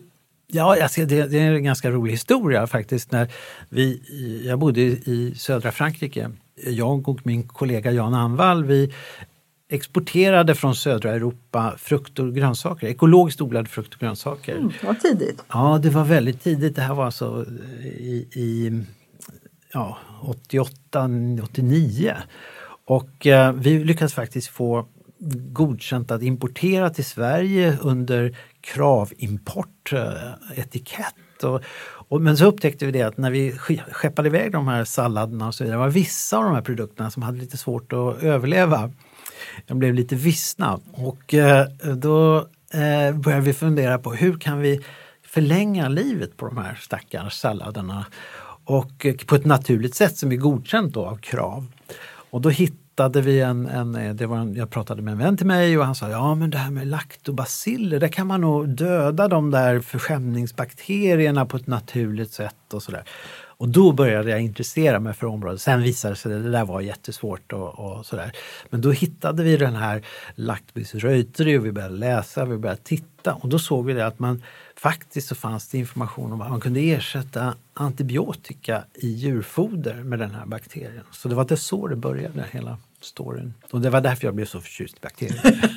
Ja, 0.49 0.83
alltså 0.83 1.05
det, 1.05 1.27
det, 1.27 1.39
är 1.39 1.51
en 1.51 1.63
ganska 1.63 1.91
rolig 1.91 2.11
historia 2.11 2.67
faktiskt. 2.67 3.11
När 3.11 3.31
vi, 3.69 4.01
jag 4.45 4.59
bodde 4.59 4.81
i 4.81 5.33
södra 5.37 5.71
Frankrike. 5.71 6.31
Jag 6.67 7.09
och 7.09 7.19
min 7.25 7.43
kollega 7.43 7.91
Jan 7.91 8.13
Anvall, 8.13 8.63
vi 8.65 8.93
exporterade 9.69 10.55
från 10.55 10.75
södra 10.75 11.11
Europa 11.11 11.73
frukt 11.77 12.19
och 12.19 12.35
grönsaker, 12.35 12.87
ekologiskt 12.87 13.41
odlade 13.41 13.69
frukt 13.69 13.93
och 13.93 13.99
grönsaker. 13.99 14.55
Mm, 14.55 14.71
vad 14.83 14.99
tidigt! 14.99 15.43
Ja, 15.47 15.79
det 15.83 15.89
var 15.89 16.03
väldigt 16.03 16.43
tidigt. 16.43 16.75
Det 16.75 16.81
här 16.81 16.93
var 16.93 17.05
alltså 17.05 17.45
i, 17.83 18.27
i 18.33 18.81
ja, 19.73 19.97
88, 20.21 21.09
89. 21.43 22.15
Och 22.85 23.27
eh, 23.27 23.53
vi 23.53 23.83
lyckades 23.83 24.13
faktiskt 24.13 24.47
få 24.47 24.87
godkänt 25.51 26.11
att 26.11 26.21
importera 26.21 26.89
till 26.89 27.05
Sverige 27.05 27.77
under 27.81 28.37
kravimportetikett. 28.61 31.43
Eh, 31.43 31.49
och, 31.49 31.61
och, 31.87 32.21
men 32.21 32.37
så 32.37 32.45
upptäckte 32.45 32.85
vi 32.85 32.91
det 32.91 33.01
att 33.01 33.17
när 33.17 33.31
vi 33.31 33.51
skeppade 33.91 34.29
iväg 34.29 34.51
de 34.51 34.67
här 34.67 34.83
salladerna 34.83 35.47
och 35.47 35.55
så 35.55 35.63
vidare, 35.63 35.79
var 35.79 35.89
vissa 35.89 36.37
av 36.37 36.43
de 36.43 36.53
här 36.53 36.61
produkterna 36.61 37.11
som 37.11 37.23
hade 37.23 37.37
lite 37.37 37.57
svårt 37.57 37.93
att 37.93 38.23
överleva. 38.23 38.91
De 39.67 39.79
blev 39.79 39.93
lite 39.93 40.15
vissna 40.15 40.79
och 40.91 41.33
eh, 41.33 41.67
då 41.95 42.37
eh, 42.73 43.15
började 43.15 43.41
vi 43.41 43.53
fundera 43.53 43.99
på 43.99 44.13
hur 44.13 44.39
kan 44.39 44.59
vi 44.59 44.81
förlänga 45.23 45.89
livet 45.89 46.37
på 46.37 46.47
de 46.47 46.57
här 46.57 46.75
stackars 46.75 47.33
salladerna 47.33 48.05
och 48.65 49.05
eh, 49.05 49.15
på 49.15 49.35
ett 49.35 49.45
naturligt 49.45 49.95
sätt 49.95 50.17
som 50.17 50.31
är 50.31 50.35
godkänt 50.35 50.93
då 50.93 51.05
av 51.05 51.17
krav. 51.17 51.65
Och 52.29 52.41
då 52.41 52.49
hittade 52.49 52.86
vi 53.21 53.41
en, 53.41 53.65
en, 53.65 53.95
eh, 53.95 54.13
det 54.13 54.25
var 54.25 54.37
en, 54.37 54.55
jag 54.55 54.69
pratade 54.69 55.01
med 55.01 55.11
en 55.11 55.17
vän 55.17 55.37
till 55.37 55.45
mig 55.45 55.77
och 55.77 55.85
han 55.85 55.95
sa 55.95 56.09
ja 56.09 56.35
men 56.35 56.49
det 56.49 56.57
här 56.57 56.71
med 56.71 56.87
laktobaciller, 56.87 57.99
där 57.99 58.07
kan 58.07 58.27
man 58.27 58.41
nog 58.41 58.69
döda 58.69 59.27
de 59.27 59.51
där 59.51 59.79
förskämningsbakterierna 59.79 61.45
på 61.45 61.57
ett 61.57 61.67
naturligt 61.67 62.31
sätt 62.31 62.73
och 62.73 62.83
sådär. 62.83 63.03
Och 63.59 63.69
då 63.69 63.91
började 63.91 64.29
jag 64.29 64.41
intressera 64.41 64.99
mig 64.99 65.13
för 65.13 65.27
området. 65.27 65.61
Sen 65.61 65.81
visade 65.81 66.13
det 66.13 66.17
sig 66.17 66.35
att 66.35 66.43
det 66.43 66.51
där 66.51 66.65
var 66.65 66.81
jättesvårt 66.81 67.53
och, 67.53 67.79
och 67.79 68.05
sådär. 68.05 68.31
Men 68.69 68.81
då 68.81 68.91
hittade 68.91 69.43
vi 69.43 69.57
den 69.57 69.75
här 69.75 70.01
Lactobis 70.35 70.95
reuteri 70.95 71.57
och 71.57 71.65
vi 71.65 71.71
började 71.71 71.95
läsa, 71.95 72.45
vi 72.45 72.57
började 72.57 72.81
titta 72.83 73.33
och 73.33 73.49
då 73.49 73.59
såg 73.59 73.85
vi 73.85 73.93
det 73.93 74.07
att 74.07 74.19
man 74.19 74.43
faktiskt 74.79 75.27
så 75.27 75.35
fanns 75.35 75.67
det 75.67 75.77
information 75.77 76.33
om 76.33 76.41
att 76.41 76.49
man 76.49 76.59
kunde 76.59 76.79
ersätta 76.79 77.55
antibiotika 77.73 78.83
i 78.93 79.07
djurfoder 79.07 80.03
med 80.03 80.19
den 80.19 80.31
här 80.31 80.45
bakterien. 80.45 81.03
Så 81.11 81.27
det 81.27 81.35
var 81.35 81.45
det 81.45 81.57
så 81.57 81.87
det 81.87 81.95
började 81.95 82.45
hela 82.51 82.77
storyn. 83.01 83.53
Och 83.71 83.81
det 83.81 83.89
var 83.89 84.01
därför 84.01 84.27
jag 84.27 84.35
blev 84.35 84.45
så 84.45 84.61
förtjust 84.61 84.95
i 84.95 84.99
bakterier. 85.01 85.41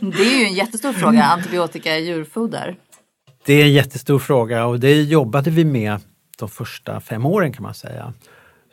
det 0.00 0.22
är 0.22 0.38
ju 0.38 0.44
en 0.44 0.54
jättestor 0.54 0.92
fråga, 0.92 1.22
antibiotika 1.22 1.98
i 1.98 2.06
djurfoder. 2.06 2.76
Det 3.44 3.54
är 3.54 3.64
en 3.64 3.72
jättestor 3.72 4.18
fråga 4.18 4.66
och 4.66 4.80
det 4.80 5.02
jobbade 5.02 5.50
vi 5.50 5.64
med 5.64 6.00
de 6.38 6.48
första 6.48 7.00
fem 7.00 7.26
åren 7.26 7.52
kan 7.52 7.62
man 7.62 7.74
säga. 7.74 8.12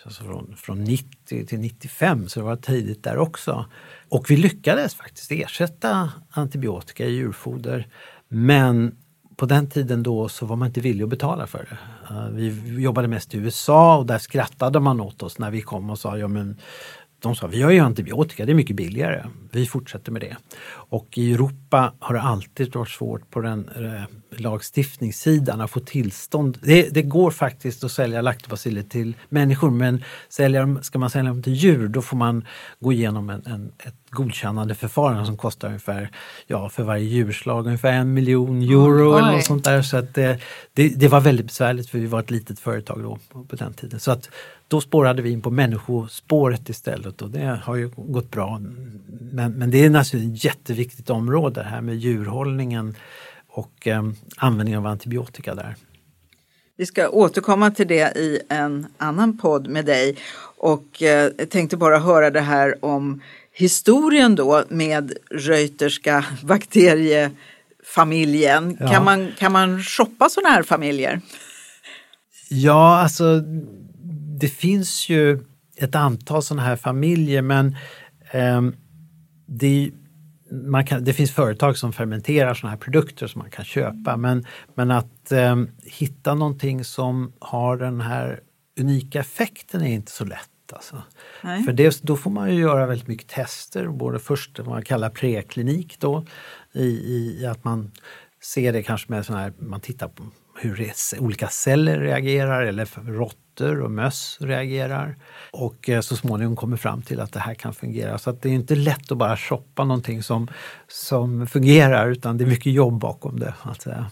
Alltså 0.04 0.24
från, 0.24 0.56
från 0.58 0.84
90 0.84 1.46
till 1.46 1.60
95, 1.60 2.30
så 2.30 2.40
det 2.40 2.46
var 2.46 2.56
tidigt 2.56 3.04
där 3.04 3.18
också. 3.18 3.66
Och 4.10 4.32
vi 4.32 4.38
lyckades 4.38 4.96
faktiskt 4.96 5.32
ersätta 5.32 6.12
antibiotika 6.30 7.06
i 7.06 7.12
djurfoder. 7.12 7.88
Men 8.28 8.96
på 9.42 9.46
den 9.46 9.68
tiden 9.68 10.04
då 10.04 10.30
så 10.30 10.46
var 10.46 10.56
man 10.56 10.68
inte 10.68 10.82
villig 10.82 11.04
att 11.04 11.10
betala 11.10 11.48
för 11.48 11.68
det. 11.70 11.78
Eh, 12.16 12.30
vi 12.30 12.82
jobbade 12.82 13.08
mest 13.08 13.36
i 13.36 13.38
USA 13.38 13.98
och 13.98 14.06
där 14.06 14.18
skrattade 14.18 14.80
man 14.80 15.02
åt 15.02 15.24
oss 15.24 15.40
när 15.40 15.52
vi 15.52 15.62
kom 15.62 15.90
och 15.90 16.00
sa 16.00 16.18
ja 16.18 16.28
men 16.28 16.58
de 17.20 17.36
sa 17.36 17.48
vi 17.48 17.62
har 17.62 17.72
ju 17.72 17.80
antibiotika, 17.80 18.46
det 18.46 18.52
är 18.52 18.54
mycket 18.54 18.76
billigare. 18.76 19.26
Vi 19.52 19.66
fortsätter 19.66 20.12
med 20.12 20.22
det. 20.22 20.38
Och 20.72 21.18
i 21.18 21.34
Europa 21.34 21.94
har 22.00 22.14
det 22.14 22.22
alltid 22.22 22.76
varit 22.76 22.90
svårt 22.90 23.30
på 23.30 23.42
den 23.42 23.70
eh, 23.76 24.04
lagstiftningssidan 24.38 25.62
att 25.62 25.72
få 25.72 25.80
tillstånd. 25.80 26.58
Det, 26.62 26.90
det, 26.90 27.02
går 27.02 27.32
faktiskt 27.32 27.84
att 27.84 27.92
sälja 27.92 28.22
laktobaciller 28.22 28.82
till 28.82 29.16
människor 29.30 29.70
men 29.70 30.04
sälja, 30.30 30.78
ska 30.82 31.00
man 31.00 31.10
sälja 31.10 31.32
dem 31.32 31.44
till 31.44 31.54
djur 31.54 31.88
då 31.88 32.02
får 32.02 32.18
man 32.18 32.46
gå 32.80 32.94
igenom 32.94 33.30
en, 33.30 33.46
en, 33.46 33.72
ett 33.80 33.96
godkännande 34.10 34.76
förfarande 34.76 35.26
som 35.26 35.38
kostar 35.38 35.68
ungefär, 35.68 36.12
ja 36.48 36.70
för 36.70 36.84
varje 36.84 37.06
djurslag 37.06 37.66
ungefär 37.66 37.92
en 37.92 38.14
miljon 38.14 38.62
euro 38.62 39.14
Oj. 39.14 39.20
eller 39.20 39.32
något 39.32 39.46
sånt 39.46 39.64
där. 39.64 39.82
Så 39.82 39.98
att 39.98 40.14
det, 40.14 40.40
det, 40.74 40.90
det, 40.90 41.08
var 41.08 41.22
väldigt 41.22 41.46
besvärligt 41.46 41.90
för 41.90 42.00
vi 42.00 42.06
var 42.06 42.20
ett 42.20 42.32
litet 42.32 42.60
företag 42.60 43.04
då 43.04 43.18
på, 43.30 43.44
på 43.44 43.56
den 43.56 43.74
tiden. 43.74 44.00
Så 44.00 44.12
att 44.12 44.30
då 44.68 44.82
spårade 44.82 45.22
vi 45.22 45.30
in 45.30 45.42
på 45.42 45.52
människospåret 45.52 46.70
istället 46.70 47.22
och 47.22 47.30
det 47.30 47.60
har 47.64 47.76
ju 47.76 47.92
gått 47.96 48.32
bra. 48.32 48.62
Men, 49.32 49.52
men 49.52 49.72
det 49.72 49.86
är 49.86 49.90
naturligtvis 49.90 50.38
ett 50.38 50.44
jätteviktigt 50.44 51.10
område 51.10 51.64
här 51.64 51.82
med 51.82 51.96
djurhållningen 51.96 52.96
och 53.52 53.88
eh, 53.88 54.04
användningen 54.38 54.80
av 54.80 54.88
antibiotika 54.88 55.56
där. 55.56 55.76
Vi 56.78 56.86
ska 56.86 57.10
återkomma 57.10 57.72
till 57.72 57.88
det 57.88 58.18
i 58.18 58.40
en 58.50 58.88
annan 58.98 59.38
podd 59.38 59.68
med 59.68 59.86
dig 59.86 60.18
och 60.58 61.04
eh, 61.04 61.32
tänkte 61.32 61.78
bara 61.78 62.00
höra 62.00 62.30
det 62.30 62.42
här 62.42 62.86
om 62.86 63.22
historien 63.54 64.36
då 64.36 64.64
med 64.70 65.14
Reuterska 65.32 66.26
bakteriefamiljen. 66.44 68.78
Ja. 68.80 68.88
Kan, 68.88 69.06
man, 69.06 69.32
kan 69.38 69.52
man 69.52 69.84
shoppa 69.84 70.30
sådana 70.30 70.50
här 70.50 70.64
familjer? 70.64 71.22
Ja, 72.50 72.98
alltså 72.98 73.40
det 74.40 74.48
finns 74.48 75.10
ju 75.10 75.40
ett 75.78 75.96
antal 75.96 76.44
sådana 76.44 76.64
här 76.64 76.76
familjer 76.76 77.42
men 77.42 77.76
eh, 78.32 78.62
det, 79.46 79.92
man 80.52 80.86
kan, 80.86 81.04
det 81.04 81.14
finns 81.14 81.32
företag 81.32 81.78
som 81.78 81.94
fermenterar 81.94 82.54
sådana 82.54 82.72
här 82.72 82.78
produkter 82.78 83.28
som 83.28 83.40
man 83.40 83.52
kan 83.52 83.66
köpa 83.66 84.18
men, 84.18 84.46
men 84.76 84.92
att 84.92 85.32
eh, 85.32 85.64
hitta 85.84 86.36
någonting 86.36 86.84
som 86.84 87.34
har 87.40 87.78
den 87.78 88.02
här 88.02 88.40
unika 88.80 89.20
effekten 89.20 89.82
är 89.82 89.94
inte 89.94 90.12
så 90.12 90.26
lätt. 90.26 90.50
Alltså. 90.74 91.04
För 91.42 91.74
det, 91.74 92.02
då 92.04 92.18
får 92.18 92.32
man 92.32 92.56
ju 92.56 92.62
göra 92.62 92.86
väldigt 92.86 93.08
mycket 93.08 93.28
tester, 93.28 93.88
både 93.88 94.20
först 94.20 94.60
vad 94.60 94.68
man 94.68 94.84
kallar 94.84 95.10
preklinik 95.10 96.00
då, 96.00 96.26
i, 96.74 96.84
i 96.84 97.46
att 97.46 97.64
man 97.64 97.92
ser 98.44 98.74
det 98.74 98.84
kanske 98.84 99.12
med 99.12 99.26
sån 99.26 99.36
här, 99.36 99.54
man 99.60 99.82
tittar 99.82 100.08
på 100.08 100.24
hur 100.62 100.92
olika 101.20 101.48
celler 101.48 102.00
reagerar 102.00 102.62
eller 102.62 102.88
råttor 103.12 103.82
och 103.82 103.92
möss 103.92 104.38
reagerar. 104.40 105.16
Och 105.52 105.90
eh, 105.90 106.02
så 106.02 106.16
småningom 106.16 106.56
kommer 106.56 106.78
fram 106.78 107.02
till 107.02 107.20
att 107.20 107.34
det 107.34 107.40
här 107.40 107.54
kan 107.54 107.74
fungera. 107.74 108.18
Så 108.18 108.30
att 108.30 108.42
det 108.42 108.50
är 108.50 108.54
inte 108.54 108.76
lätt 108.76 109.12
att 109.12 109.18
bara 109.18 109.38
shoppa 109.38 109.84
någonting 109.84 110.24
som, 110.24 110.48
som 110.88 111.48
fungerar 111.48 112.12
utan 112.12 112.38
det 112.38 112.44
är 112.44 112.48
mycket 112.48 112.74
jobb 112.74 113.00
bakom 113.00 113.40
det. 113.40 113.54
Att 113.62 113.82
säga. 113.82 114.06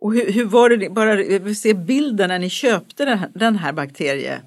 Och 0.00 0.14
hur, 0.14 0.32
hur 0.32 0.44
var 0.44 0.70
det, 0.70 0.90
bara 0.90 1.54
se 1.54 1.74
bilden 1.74 2.28
när 2.28 2.38
ni 2.38 2.50
köpte 2.50 3.04
den 3.04 3.18
här, 3.18 3.28
den 3.34 3.56
här 3.56 3.72
bakteriestammen. 3.72 4.42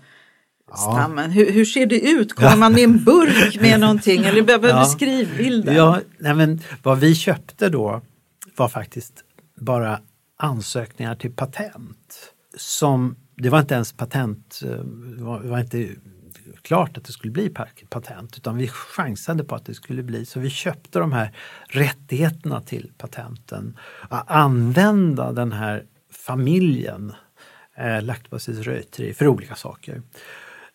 Ja. 1.17 1.27
Hur, 1.27 1.51
hur, 1.51 1.65
ser 1.65 1.85
det 1.85 1.99
ut? 1.99 2.33
Kommer 2.33 2.57
man 2.57 2.73
med 2.73 2.83
en 2.83 3.03
burk 3.03 3.61
med 3.61 3.79
någonting 3.79 4.23
eller 4.23 4.41
behöver 4.41 4.69
ja. 4.69 4.79
beskriv 4.79 5.37
bilden? 5.37 5.75
Ja, 5.75 5.99
nej 6.17 6.33
men, 6.33 6.61
vad 6.83 6.99
vi 6.99 7.15
köpte 7.15 7.69
då 7.69 8.01
var 8.55 8.67
faktiskt 8.67 9.13
bara 9.61 9.99
ansökningar 10.43 11.15
till 11.15 11.31
patent. 11.31 12.33
Som, 12.57 13.15
det 13.35 13.49
var 13.49 13.59
inte 13.59 13.73
ens 13.73 13.93
patent, 13.93 14.61
eh, 14.65 14.69
det 15.17 15.23
var, 15.23 15.39
var 15.39 15.59
inte 15.59 15.89
klart 16.61 16.97
att 16.97 17.05
det 17.05 17.11
skulle 17.11 17.31
bli 17.31 17.49
patent 17.89 18.37
utan 18.37 18.57
vi 18.57 18.67
chansade 18.67 19.43
på 19.43 19.55
att 19.55 19.65
det 19.65 19.73
skulle 19.73 20.03
bli 20.03 20.25
så 20.25 20.39
vi 20.39 20.49
köpte 20.49 20.99
de 20.99 21.11
här 21.11 21.35
rättigheterna 21.67 22.61
till 22.61 22.91
patenten. 22.97 23.77
Att 24.09 24.31
använda 24.31 25.31
den 25.31 25.51
här 25.51 25.85
familjen 26.11 27.13
eh, 27.75 28.01
Lactobacillus 28.01 28.65
reuteri 28.65 29.13
för 29.13 29.27
olika 29.27 29.55
saker. 29.55 30.01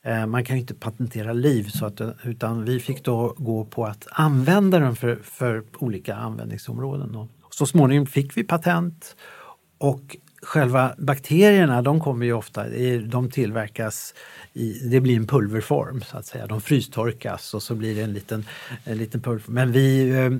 Eh, 0.02 0.26
man 0.26 0.44
kan 0.44 0.56
ju 0.56 0.60
inte 0.60 0.74
patentera 0.74 1.32
liv 1.32 1.64
så 1.64 1.86
att, 1.86 2.00
utan 2.24 2.64
vi 2.64 2.80
fick 2.80 3.04
då 3.04 3.34
gå 3.36 3.64
på 3.64 3.84
att 3.86 4.06
använda 4.10 4.78
den 4.78 4.96
för, 4.96 5.16
för 5.22 5.64
olika 5.78 6.14
användningsområden. 6.14 7.16
Och 7.16 7.30
så 7.50 7.66
småningom 7.66 8.06
fick 8.06 8.36
vi 8.36 8.44
patent 8.44 9.16
och 9.78 10.16
själva 10.42 10.94
bakterierna 10.98 11.82
de 11.82 12.00
kommer 12.00 12.26
ju 12.26 12.32
ofta, 12.32 12.64
de 13.04 13.30
tillverkas 13.30 14.14
i, 14.52 14.72
det 14.72 15.00
blir 15.00 15.16
en 15.16 15.26
pulverform 15.26 16.02
så 16.02 16.18
att 16.18 16.26
säga. 16.26 16.46
De 16.46 16.60
frystorkas 16.60 17.54
och 17.54 17.62
så 17.62 17.74
blir 17.74 17.94
det 17.94 18.02
en 18.02 18.12
liten, 18.12 18.44
en 18.84 18.98
liten 18.98 19.22
pulver. 19.22 19.44
Men 19.46 19.72
vi, 19.72 20.10
eh, 20.10 20.30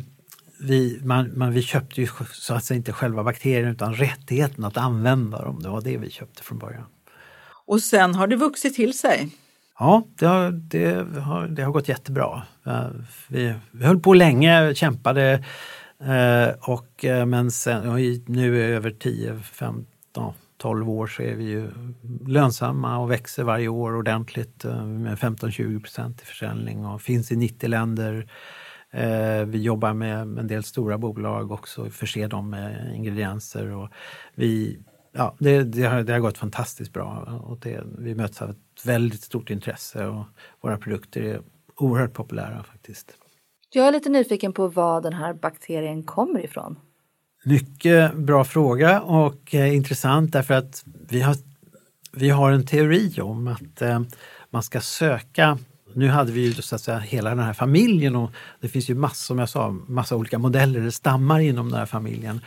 vi, 0.61 1.01
man, 1.05 1.39
man, 1.39 1.53
vi 1.53 1.63
köpte 1.63 2.01
ju 2.01 2.09
så 2.33 2.55
att 2.55 2.65
säga 2.65 2.77
inte 2.77 2.93
själva 2.93 3.25
bakterien 3.25 3.69
utan 3.69 3.95
rättigheten 3.95 4.65
att 4.65 4.77
använda 4.77 5.43
dem. 5.43 5.63
Det 5.63 5.69
var 5.69 5.81
det 5.81 5.97
vi 5.97 6.11
köpte 6.11 6.43
från 6.43 6.59
början. 6.59 6.87
Och 7.67 7.81
sen 7.81 8.15
har 8.15 8.27
det 8.27 8.37
vuxit 8.37 8.75
till 8.75 8.99
sig? 8.99 9.29
Ja, 9.79 10.07
det 10.15 10.27
har, 10.27 10.51
det 10.51 11.21
har, 11.21 11.47
det 11.47 11.63
har 11.63 11.73
gått 11.73 11.89
jättebra. 11.89 12.43
Vi, 13.29 13.55
vi 13.71 13.85
höll 13.85 14.01
på 14.01 14.15
länge, 14.15 14.75
kämpade 14.75 15.45
Eh, 16.01 16.55
och, 16.61 17.05
eh, 17.05 17.27
men 17.27 17.51
sen, 17.51 18.23
nu 18.27 18.65
är 18.65 18.69
över 18.69 18.91
10, 18.91 19.39
15, 19.39 20.35
12 20.57 20.91
år 20.91 21.07
så 21.07 21.23
är 21.23 21.35
vi 21.35 21.45
ju 21.45 21.71
lönsamma 22.27 22.99
och 22.99 23.11
växer 23.11 23.45
varje 23.45 23.69
år 23.69 23.97
ordentligt 23.97 24.65
eh, 24.65 24.85
med 24.85 25.19
15-20 25.19 25.81
procent 25.81 26.23
i 26.23 26.25
försäljning 26.25 26.87
och 26.87 27.03
finns 27.03 27.33
i 27.33 27.37
90 27.37 27.69
länder. 27.69 28.29
Vi 29.47 29.63
jobbar 29.63 29.93
med 29.93 30.21
en 30.21 30.47
del 30.47 30.65
stora 30.65 30.99
bolag 30.99 31.53
också, 31.53 31.83
och 31.87 31.93
förser 31.93 32.29
dem 32.29 32.51
med 32.51 32.95
ingredienser. 32.95 33.71
Och 33.75 33.89
vi, 34.35 34.79
ja, 35.13 35.35
det, 35.39 35.63
det, 35.63 35.83
har, 35.83 36.03
det 36.03 36.13
har 36.13 36.21
gått 36.21 36.39
fantastiskt 36.39 36.93
bra 36.93 37.41
och 37.45 37.59
det, 37.59 37.85
vi 37.99 38.15
möts 38.15 38.43
av 38.43 38.51
ett 38.51 38.87
väldigt 38.87 39.23
stort 39.23 39.51
intresse 39.51 40.07
och 40.07 40.25
våra 40.61 40.79
produkter 40.79 41.23
är 41.23 41.41
oerhört 41.77 42.13
populära 42.13 42.63
faktiskt. 42.63 43.17
Jag 43.73 43.89
är 43.89 43.93
lite 43.93 44.09
nyfiken 44.09 44.53
på 44.53 44.69
var 44.69 45.01
den 45.01 45.13
här 45.13 45.35
bakterien 45.35 46.03
kommer 46.03 46.45
ifrån. 46.45 46.79
Mycket 47.45 48.15
bra 48.15 48.45
fråga 48.45 49.01
och 49.01 49.55
eh, 49.55 49.75
intressant 49.75 50.33
därför 50.33 50.55
att 50.55 50.85
vi 51.09 51.21
har, 51.21 51.37
vi 52.13 52.31
har 52.31 52.51
en 52.51 52.67
teori 52.67 53.21
om 53.21 53.49
att 53.49 53.83
eh, 53.83 54.01
man 54.51 54.63
ska 54.63 54.81
söka 54.81 55.59
nu 55.97 56.09
hade 56.09 56.33
vi 56.33 56.41
ju 56.41 56.53
så 56.53 56.75
att 56.75 56.81
säga 56.81 56.99
hela 56.99 57.31
den 57.31 57.39
här 57.39 57.53
familjen 57.53 58.17
och 58.17 58.31
det 58.61 58.69
finns 58.69 58.91
ju 58.91 58.95
massor, 58.95 59.27
som 59.27 59.39
jag 59.39 59.49
sa, 59.49 59.71
massa 59.71 60.17
olika 60.17 60.39
modeller 60.39 60.81
eller 60.81 60.91
stammar 60.91 61.41
inom 61.41 61.69
den 61.71 61.79
här 61.79 61.87
familjen. 61.87 62.41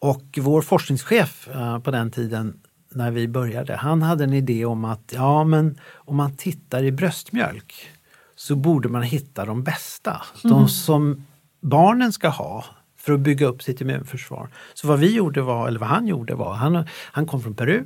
Och 0.00 0.38
vår 0.40 0.62
forskningschef 0.62 1.48
eh, 1.48 1.78
på 1.78 1.90
den 1.90 2.10
tiden 2.10 2.60
när 2.90 3.10
vi 3.10 3.28
började, 3.28 3.76
han 3.76 4.02
hade 4.02 4.24
en 4.24 4.32
idé 4.32 4.64
om 4.64 4.84
att 4.84 5.12
ja 5.16 5.44
men 5.44 5.78
om 5.94 6.16
man 6.16 6.36
tittar 6.36 6.84
i 6.84 6.92
bröstmjölk 6.92 7.90
så 8.36 8.56
borde 8.56 8.88
man 8.88 9.02
hitta 9.02 9.44
de 9.44 9.62
bästa. 9.62 10.22
Mm. 10.44 10.56
De 10.56 10.68
som 10.68 11.26
barnen 11.60 12.12
ska 12.12 12.28
ha 12.28 12.64
för 12.96 13.12
att 13.12 13.20
bygga 13.20 13.46
upp 13.46 13.62
sitt 13.62 13.80
immunförsvar. 13.80 14.48
Så 14.74 14.88
vad 14.88 14.98
vi 14.98 15.14
gjorde 15.14 15.42
var, 15.42 15.68
eller 15.68 15.80
vad 15.80 15.88
han 15.88 16.06
gjorde 16.06 16.34
var, 16.34 16.54
han, 16.54 16.86
han 16.90 17.26
kom 17.26 17.42
från 17.42 17.54
Peru. 17.54 17.84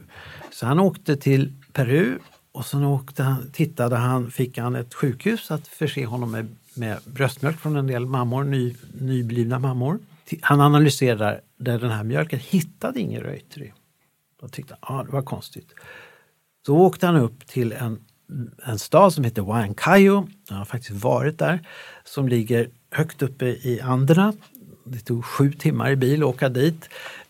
Så 0.51 0.67
han 0.67 0.81
åkte 0.81 1.17
till 1.17 1.53
Peru 1.73 2.19
och 2.53 2.67
sen 2.67 2.85
åkte 2.85 3.23
han, 3.23 3.51
tittade 3.53 3.97
han, 3.97 4.31
fick 4.31 4.59
han 4.59 4.77
ett 4.77 4.95
sjukhus 4.95 5.51
att 5.51 5.69
förse 5.69 6.05
honom 6.05 6.31
med, 6.31 6.57
med 6.75 6.99
bröstmjölk 7.05 7.59
från 7.59 7.77
en 7.77 7.87
del 7.87 8.07
mammor, 8.07 8.45
ny, 8.45 8.77
nyblivna 9.01 9.59
mammor. 9.59 9.99
Han 10.41 10.61
analyserade 10.61 11.41
den 11.57 11.91
här 11.91 12.05
mjölken, 12.05 12.39
hittade 12.39 13.01
ingen 13.01 13.23
reuteri. 13.23 13.73
Då 14.41 14.49
tyckte 14.49 14.77
han, 14.81 15.01
ah, 15.01 15.05
det 15.05 15.13
var 15.13 15.23
konstigt. 15.23 15.75
Så 16.67 16.77
åkte 16.77 17.07
han 17.07 17.17
upp 17.17 17.47
till 17.47 17.73
en, 17.73 18.05
en 18.67 18.79
stad 18.79 19.13
som 19.13 19.25
heter 19.25 19.43
Huancayo, 19.43 20.29
jag 20.49 20.57
har 20.57 20.65
faktiskt 20.65 21.05
varit 21.05 21.39
där, 21.39 21.69
som 22.05 22.29
ligger 22.29 22.71
högt 22.91 23.23
uppe 23.23 23.47
i 23.47 23.81
Anderna 23.83 24.33
det 24.91 24.99
tog 24.99 25.25
sju 25.25 25.53
timmar 25.53 25.91
i 25.91 25.97
bil 25.97 26.23
att 26.23 26.29
åka 26.29 26.49
dit. 26.49 26.89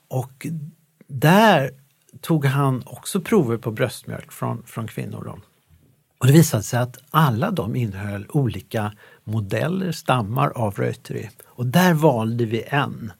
Och 0.08 0.46
där 1.06 1.70
tog 2.20 2.44
han 2.44 2.82
också 2.86 3.20
prover 3.20 3.56
på 3.56 3.70
bröstmjölk 3.70 4.32
från, 4.32 4.62
från 4.66 4.86
kvinnor. 4.86 5.22
Då. 5.24 5.38
Och 6.18 6.26
det 6.26 6.32
visade 6.32 6.62
sig 6.62 6.80
att 6.80 6.98
alla 7.10 7.50
de 7.50 7.76
innehöll 7.76 8.26
olika 8.28 8.92
modeller, 9.24 9.92
stammar 9.92 10.48
av 10.48 10.74
reuteri. 10.74 11.30
Och 11.46 11.66
där 11.66 11.94
valde 11.94 12.44
vi 12.44 12.64
en. 12.66 13.12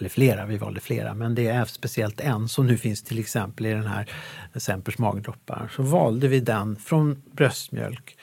Eller 0.00 0.08
flera, 0.08 0.46
vi 0.46 0.58
valde 0.58 0.80
flera, 0.80 1.14
men 1.14 1.34
det 1.34 1.46
är 1.46 1.64
speciellt 1.64 2.20
en 2.20 2.48
som 2.48 2.66
nu 2.66 2.78
finns 2.78 3.02
till 3.02 3.18
exempel 3.18 3.66
i 3.66 3.72
den 3.72 3.86
här 3.86 4.10
Sempers 4.54 4.98
magdroppar. 4.98 5.72
Så 5.76 5.82
valde 5.82 6.28
vi 6.28 6.40
den 6.40 6.76
från 6.76 7.22
bröstmjölk 7.32 8.16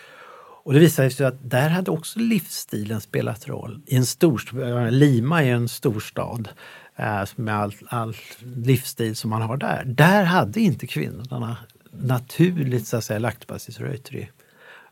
och 0.65 0.73
det 0.73 0.79
visade 0.79 1.09
sig 1.09 1.25
att 1.25 1.49
där 1.49 1.69
hade 1.69 1.91
också 1.91 2.19
livsstilen 2.19 3.01
spelat 3.01 3.47
roll. 3.47 3.81
I 3.85 3.95
en 3.95 4.05
stor, 4.05 4.63
eh, 4.63 4.91
Lima 4.91 5.43
är 5.43 5.53
en 5.53 5.69
storstad 5.69 6.49
eh, 6.95 7.23
med 7.35 7.55
all, 7.55 7.73
all 7.87 8.15
livsstil 8.39 9.15
som 9.15 9.29
man 9.29 9.41
har 9.41 9.57
där. 9.57 9.83
Där 9.85 10.23
hade 10.23 10.59
inte 10.59 10.87
kvinnorna 10.87 11.57
naturligt 11.91 12.87
så 12.87 12.97
att 12.97 13.03
säga 13.03 13.19
lactobacillus 13.19 13.79
reuteri. 13.79 14.29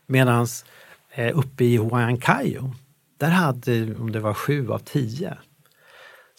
Medan 0.06 0.46
eh, 1.14 1.38
uppe 1.38 1.64
i 1.64 1.76
Huancayo, 1.76 2.74
där 3.16 3.30
hade 3.30 3.94
om 3.94 4.12
det 4.12 4.20
var 4.20 4.34
sju 4.34 4.70
av 4.70 4.78
tio. 4.78 5.36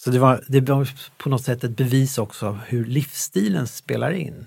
Så 0.03 0.11
det 0.11 0.19
var, 0.19 0.43
det 0.47 0.61
var 0.61 0.89
på 1.17 1.29
något 1.29 1.43
sätt 1.43 1.63
ett 1.63 1.77
bevis 1.77 2.17
också 2.17 2.47
av 2.47 2.57
hur 2.57 2.85
livsstilen 2.85 3.67
spelar 3.67 4.11
in. 4.11 4.45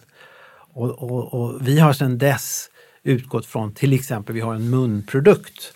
Och, 0.74 0.90
och, 0.90 1.34
och 1.34 1.68
vi 1.68 1.78
har 1.78 1.92
sedan 1.92 2.18
dess 2.18 2.70
utgått 3.02 3.46
från 3.46 3.74
till 3.74 3.92
exempel, 3.92 4.34
vi 4.34 4.40
har 4.40 4.54
en 4.54 4.70
munprodukt. 4.70 5.72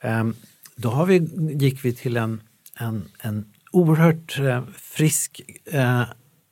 Ehm, 0.00 0.34
då 0.76 0.88
har 0.88 1.06
vi, 1.06 1.16
gick 1.60 1.84
vi 1.84 1.94
till 1.94 2.16
en, 2.16 2.42
en, 2.76 3.08
en 3.20 3.52
oerhört 3.72 4.38
eh, 4.38 4.64
frisk 4.76 5.40
eh, 5.66 6.02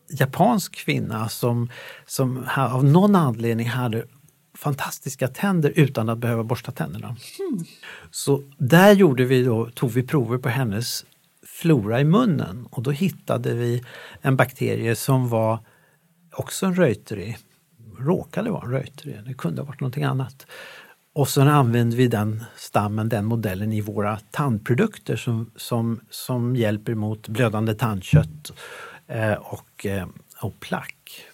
japansk 0.09 0.77
kvinna 0.77 1.29
som, 1.29 1.71
som 2.07 2.47
av 2.57 2.85
någon 2.85 3.17
anledning 3.17 3.69
hade 3.69 4.05
fantastiska 4.55 5.29
tänder 5.29 5.73
utan 5.77 6.09
att 6.09 6.19
behöva 6.19 6.45
borsta 6.45 6.73
tänderna. 6.73 7.17
Mm. 7.39 7.65
Så 8.11 8.43
där 8.59 8.93
gjorde 8.93 9.25
vi 9.25 9.45
då, 9.45 9.71
tog 9.71 9.91
vi 9.91 10.03
prover 10.03 10.39
på 10.39 10.49
hennes 10.49 11.05
flora 11.59 12.01
i 12.01 12.05
munnen 12.05 12.67
och 12.71 12.83
då 12.83 12.91
hittade 12.91 13.55
vi 13.55 13.85
en 14.21 14.37
bakterie 14.37 14.97
som 14.97 15.29
var 15.29 15.59
också 16.33 16.67
en 16.67 16.75
reuteri 16.75 17.37
råkade 17.99 18.51
vara 18.51 18.65
en 18.65 18.73
Reuter, 18.73 19.23
det 19.27 19.35
kunde 19.35 19.63
ha 19.63 19.67
varit 19.67 19.81
någonting 19.81 20.05
annat. 20.05 20.47
Och 21.15 21.29
sen 21.29 21.49
använder 21.49 21.97
vi 21.97 22.09
den 22.09 22.45
stammen, 22.57 23.09
den 23.09 23.25
modellen 23.25 23.73
i 23.73 23.81
våra 23.81 24.19
tandprodukter 24.31 25.17
som, 25.17 25.51
som, 25.57 26.01
som 26.11 26.57
hjälper 26.57 26.95
mot 26.95 27.29
blödande 27.29 27.75
tandkött 27.75 28.53
eh, 29.07 29.33
och, 29.33 29.87
eh, 29.87 30.07
och 30.43 30.61
plack. 30.61 31.25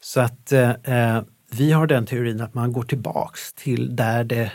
Så 0.00 0.20
att 0.20 0.52
eh, 0.52 0.70
eh 0.70 1.22
vi 1.56 1.72
har 1.72 1.86
den 1.86 2.06
teorin 2.06 2.40
att 2.40 2.54
man 2.54 2.72
går 2.72 2.82
tillbaks 2.82 3.52
till 3.52 3.96
där 3.96 4.24
det, 4.24 4.52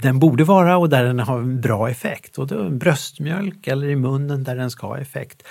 den 0.00 0.18
borde 0.18 0.44
vara 0.44 0.76
och 0.76 0.88
där 0.88 1.04
den 1.04 1.18
har 1.18 1.38
en 1.38 1.60
bra 1.60 1.90
effekt. 1.90 2.38
Och 2.38 2.46
då 2.46 2.70
bröstmjölk 2.70 3.66
eller 3.66 3.86
i 3.88 3.96
munnen 3.96 4.44
där 4.44 4.56
den 4.56 4.70
ska 4.70 4.86
ha 4.86 4.98
effekt. 4.98 5.42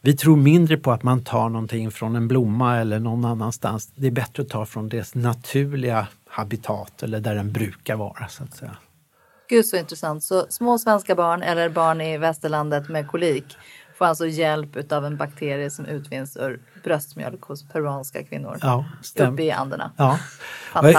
Vi 0.00 0.16
tror 0.16 0.36
mindre 0.36 0.76
på 0.76 0.92
att 0.92 1.02
man 1.02 1.24
tar 1.24 1.48
någonting 1.48 1.90
från 1.90 2.16
en 2.16 2.28
blomma 2.28 2.76
eller 2.76 2.98
någon 2.98 3.24
annanstans. 3.24 3.86
Det 3.86 4.06
är 4.06 4.10
bättre 4.10 4.42
att 4.42 4.48
ta 4.48 4.66
från 4.66 4.88
dess 4.88 5.14
naturliga 5.14 6.06
habitat 6.28 7.02
eller 7.02 7.20
där 7.20 7.34
den 7.34 7.52
brukar 7.52 7.96
vara 7.96 8.28
så 8.28 8.44
att 8.44 8.54
säga. 8.54 8.76
Gud 9.48 9.66
så 9.66 9.76
intressant. 9.76 10.22
Så 10.24 10.46
små 10.48 10.78
svenska 10.78 11.14
barn 11.14 11.42
eller 11.42 11.68
barn 11.68 12.00
i 12.00 12.18
västerlandet 12.18 12.88
med 12.88 13.08
kolik 13.08 13.56
får 13.94 14.04
alltså 14.04 14.26
hjälp 14.26 14.92
av 14.92 15.06
en 15.06 15.16
bakterie 15.16 15.70
som 15.70 15.86
utvinns 15.86 16.36
ur 16.36 16.60
bröstmjölk 16.84 17.42
hos 17.42 17.68
peruanska 17.68 18.22
kvinnor 18.22 18.58
ja, 18.60 18.84
uppe 19.18 19.42
i 19.42 19.50
Anderna. 19.50 19.92
Ja. 19.96 20.18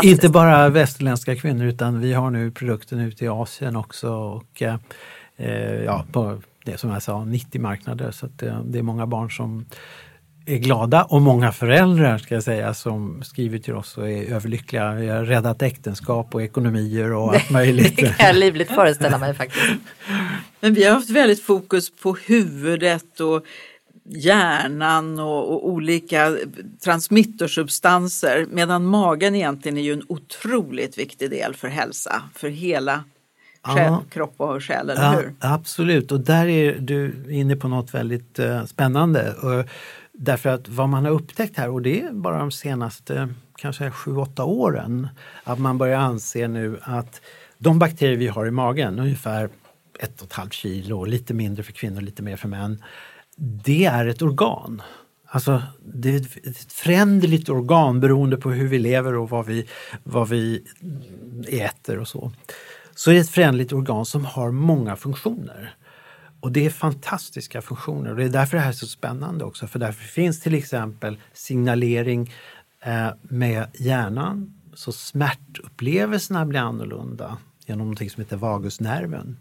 Inte 0.04 0.30
bara 0.30 0.70
västerländska 0.70 1.36
kvinnor 1.36 1.66
utan 1.66 2.00
vi 2.00 2.14
har 2.14 2.30
nu 2.30 2.52
produkten 2.52 3.00
ute 3.00 3.26
i 3.26 3.28
Asien 3.28 3.76
också 3.76 4.10
och 4.14 4.62
eh, 4.62 5.84
ja, 5.84 6.06
på 6.12 6.42
det 6.66 6.78
som 6.78 6.90
jag 6.90 7.04
sa 7.04 7.26
90 7.26 7.62
marknader 7.62 8.12
så 8.12 8.28
det, 8.36 8.62
det 8.66 8.80
är 8.80 8.84
många 8.84 9.08
barn 9.08 9.32
som 9.32 9.66
är 10.46 10.58
glada 10.58 11.04
och 11.04 11.22
många 11.22 11.52
föräldrar 11.52 12.18
ska 12.18 12.34
jag 12.34 12.44
säga 12.44 12.74
som 12.74 13.24
skriver 13.24 13.58
till 13.58 13.74
oss 13.74 13.98
och 13.98 14.10
är 14.10 14.34
överlyckliga. 14.34 14.94
Vi 14.94 15.08
har 15.08 15.24
räddat 15.24 15.62
äktenskap 15.62 16.36
och 16.36 16.44
ekonomier 16.44 17.14
och 17.14 17.34
allt 17.34 17.50
möjligt. 17.50 17.96
det 17.96 18.18
kan 18.18 18.26
jag 18.26 18.36
livligt 18.36 18.72
föreställa 18.72 19.18
mig 19.18 19.34
faktiskt. 19.34 19.74
Men 20.60 20.74
vi 20.74 20.84
har 20.84 20.94
haft 20.94 21.10
väldigt 21.10 21.44
fokus 21.44 21.90
på 21.90 22.18
huvudet 22.26 23.20
och 23.20 23.46
hjärnan 24.10 25.20
och, 25.20 25.54
och 25.54 25.70
olika 25.70 26.38
transmittorsubstanser 26.84 28.46
medan 28.52 28.86
magen 28.86 29.36
egentligen 29.36 29.78
är 29.78 29.82
ju 29.82 29.94
en 29.94 30.04
otroligt 30.08 30.98
viktig 30.98 31.30
del 31.30 31.54
för 31.54 31.68
hälsa, 31.68 32.22
för 32.36 32.50
hela 32.50 33.04
ja. 33.64 34.04
kropp 34.10 34.34
och 34.38 34.64
själ, 34.64 34.90
eller 34.90 35.04
ja, 35.04 35.12
hur? 35.12 35.34
Absolut, 35.40 36.12
och 36.12 36.20
där 36.20 36.48
är 36.48 36.78
du 36.80 37.26
inne 37.30 37.56
på 37.56 37.68
något 37.68 37.94
väldigt 37.94 38.40
uh, 38.40 38.66
spännande. 38.66 39.36
Uh, 39.44 39.66
därför 40.18 40.50
att 40.50 40.68
vad 40.68 40.90
man 40.90 41.06
har 41.06 41.12
upptäckt 41.12 41.58
här, 41.58 41.70
och 41.70 41.82
det 41.82 42.02
är 42.02 42.12
bara 42.12 42.40
de 42.40 42.52
senaste 42.52 43.20
eh, 43.20 43.28
kanske 43.56 43.90
7-8 43.90 44.42
åren, 44.42 45.08
att 45.44 45.60
man 45.60 45.78
börjar 45.78 46.00
anse 46.00 46.48
nu 46.48 46.80
att 46.82 47.22
de 47.58 47.80
bakterier 47.80 48.18
vi 48.18 48.28
har 48.28 48.46
i 48.46 48.52
magen, 48.52 49.00
ungefär 49.00 49.50
ett 50.00 50.22
och 50.22 50.28
ett 50.28 50.34
halvt 50.34 50.54
kilo, 50.54 51.06
lite 51.06 51.34
mindre 51.34 51.64
för 51.64 51.72
kvinnor, 51.72 52.02
lite 52.02 52.24
mer 52.24 52.36
för 52.36 52.48
män, 52.48 52.84
det 53.38 53.86
är 53.86 54.06
ett 54.06 54.22
organ. 54.22 54.82
Alltså 55.28 55.64
det 55.86 56.16
är 56.16 56.20
ett 56.50 56.74
föränderligt 56.74 57.50
organ 57.50 58.00
beroende 58.00 58.38
på 58.38 58.52
hur 58.52 58.68
vi 58.68 58.80
lever 58.80 59.16
och 59.16 59.30
vad 59.30 59.46
vi, 59.46 59.68
vad 60.04 60.30
vi 60.30 60.64
äter 61.48 62.00
och 62.00 62.08
så. 62.08 62.32
Så 62.96 63.10
det 63.10 63.18
är 63.18 63.22
ett 63.22 63.30
föränderligt 63.30 63.74
organ 63.74 64.06
som 64.06 64.26
har 64.26 64.52
många 64.52 64.96
funktioner. 64.96 65.76
Och 66.46 66.52
det 66.52 66.66
är 66.66 66.70
fantastiska 66.70 67.62
funktioner 67.62 68.10
och 68.10 68.16
det 68.16 68.24
är 68.24 68.30
därför 68.30 68.58
det 68.58 68.64
här 68.64 68.70
är 68.70 68.74
så 68.74 68.88
spännande 68.88 69.46
också. 69.46 69.68
För 69.68 69.80
därför 69.80 70.04
finns 70.04 70.40
till 70.40 70.54
exempel 70.54 71.18
signalering 71.34 72.34
eh, 72.82 73.08
med 73.22 73.68
hjärnan. 73.74 74.54
Så 74.74 74.92
smärtupplevelserna 74.92 76.46
blir 76.46 76.60
annorlunda 76.60 77.38
genom 77.66 77.80
någonting 77.80 78.10
som 78.10 78.24
heter 78.24 78.38
vagusnerven. 78.38 79.38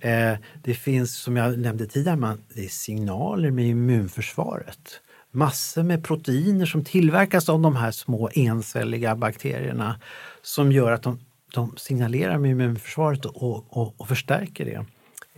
Eh, 0.00 0.34
det 0.62 0.74
finns, 0.74 1.16
som 1.16 1.36
jag 1.36 1.58
nämnde 1.58 1.86
tidigare, 1.86 2.16
man, 2.16 2.38
det 2.54 2.64
är 2.64 2.68
signaler 2.68 3.50
med 3.50 3.66
immunförsvaret. 3.66 5.00
Massor 5.30 5.82
med 5.82 6.04
proteiner 6.04 6.66
som 6.66 6.84
tillverkas 6.84 7.48
av 7.48 7.60
de 7.60 7.76
här 7.76 7.90
små 7.90 8.30
encelliga 8.34 9.16
bakterierna 9.16 10.00
som 10.42 10.72
gör 10.72 10.92
att 10.92 11.02
de, 11.02 11.18
de 11.54 11.74
signalerar 11.76 12.38
med 12.38 12.50
immunförsvaret 12.50 13.24
och, 13.24 13.76
och, 13.76 13.94
och 14.00 14.08
förstärker 14.08 14.64
det. 14.64 14.84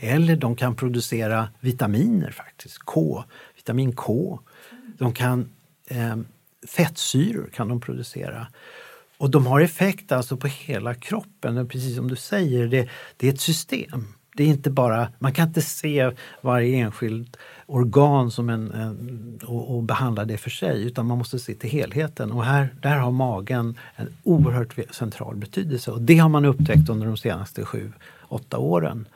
Eller 0.05 0.37
de 0.37 0.57
kan 0.57 0.75
producera 0.75 1.49
vitaminer 1.61 2.31
faktiskt, 2.31 2.79
K, 2.79 3.25
vitamin 3.57 3.93
K. 3.93 4.41
De 4.99 5.13
kan, 5.13 5.49
eh, 5.89 6.17
fettsyror 6.69 7.51
kan 7.53 7.69
de 7.69 7.81
producera. 7.81 8.47
Och 9.19 9.31
de 9.31 9.47
har 9.47 9.61
effekt 9.61 10.13
alltså 10.13 10.37
på 10.37 10.47
hela 10.47 10.95
kroppen, 10.95 11.69
precis 11.69 11.97
som 11.97 12.09
du 12.09 12.17
säger, 12.17 12.67
det, 12.67 12.89
det 13.17 13.29
är 13.29 13.33
ett 13.33 13.41
system. 13.41 14.07
Det 14.37 14.45
är 14.45 14.49
inte 14.49 14.71
bara, 14.71 15.09
man 15.19 15.33
kan 15.33 15.49
inte 15.49 15.63
se 15.63 16.11
varje 16.41 16.77
enskilt 16.77 17.37
organ 17.67 18.31
som 18.31 18.49
en, 18.49 18.73
en 18.73 19.41
och, 19.47 19.75
och, 19.77 19.83
behandla 19.83 20.25
det 20.25 20.39
för 20.39 20.51
sig 20.51 20.87
utan 20.87 21.07
man 21.07 21.19
måste 21.19 21.39
se 21.39 21.55
till 21.55 21.71
helheten 21.71 22.33
och 22.33 22.45
här, 22.45 22.75
där 22.83 22.97
har 22.97 23.11
magen 23.11 23.79
en 23.97 24.09
oerhört 24.23 24.95
central 24.95 25.37
betydelse 25.37 25.91
och 25.91 26.03
det 26.03 26.19
har 26.19 26.29
man 26.29 26.45
upptäckt 26.45 26.89
under 26.89 27.07
de 27.07 27.17
senaste 27.17 27.65
sju, 27.65 27.93
åtta 28.29 28.59
åren. 28.59 29.07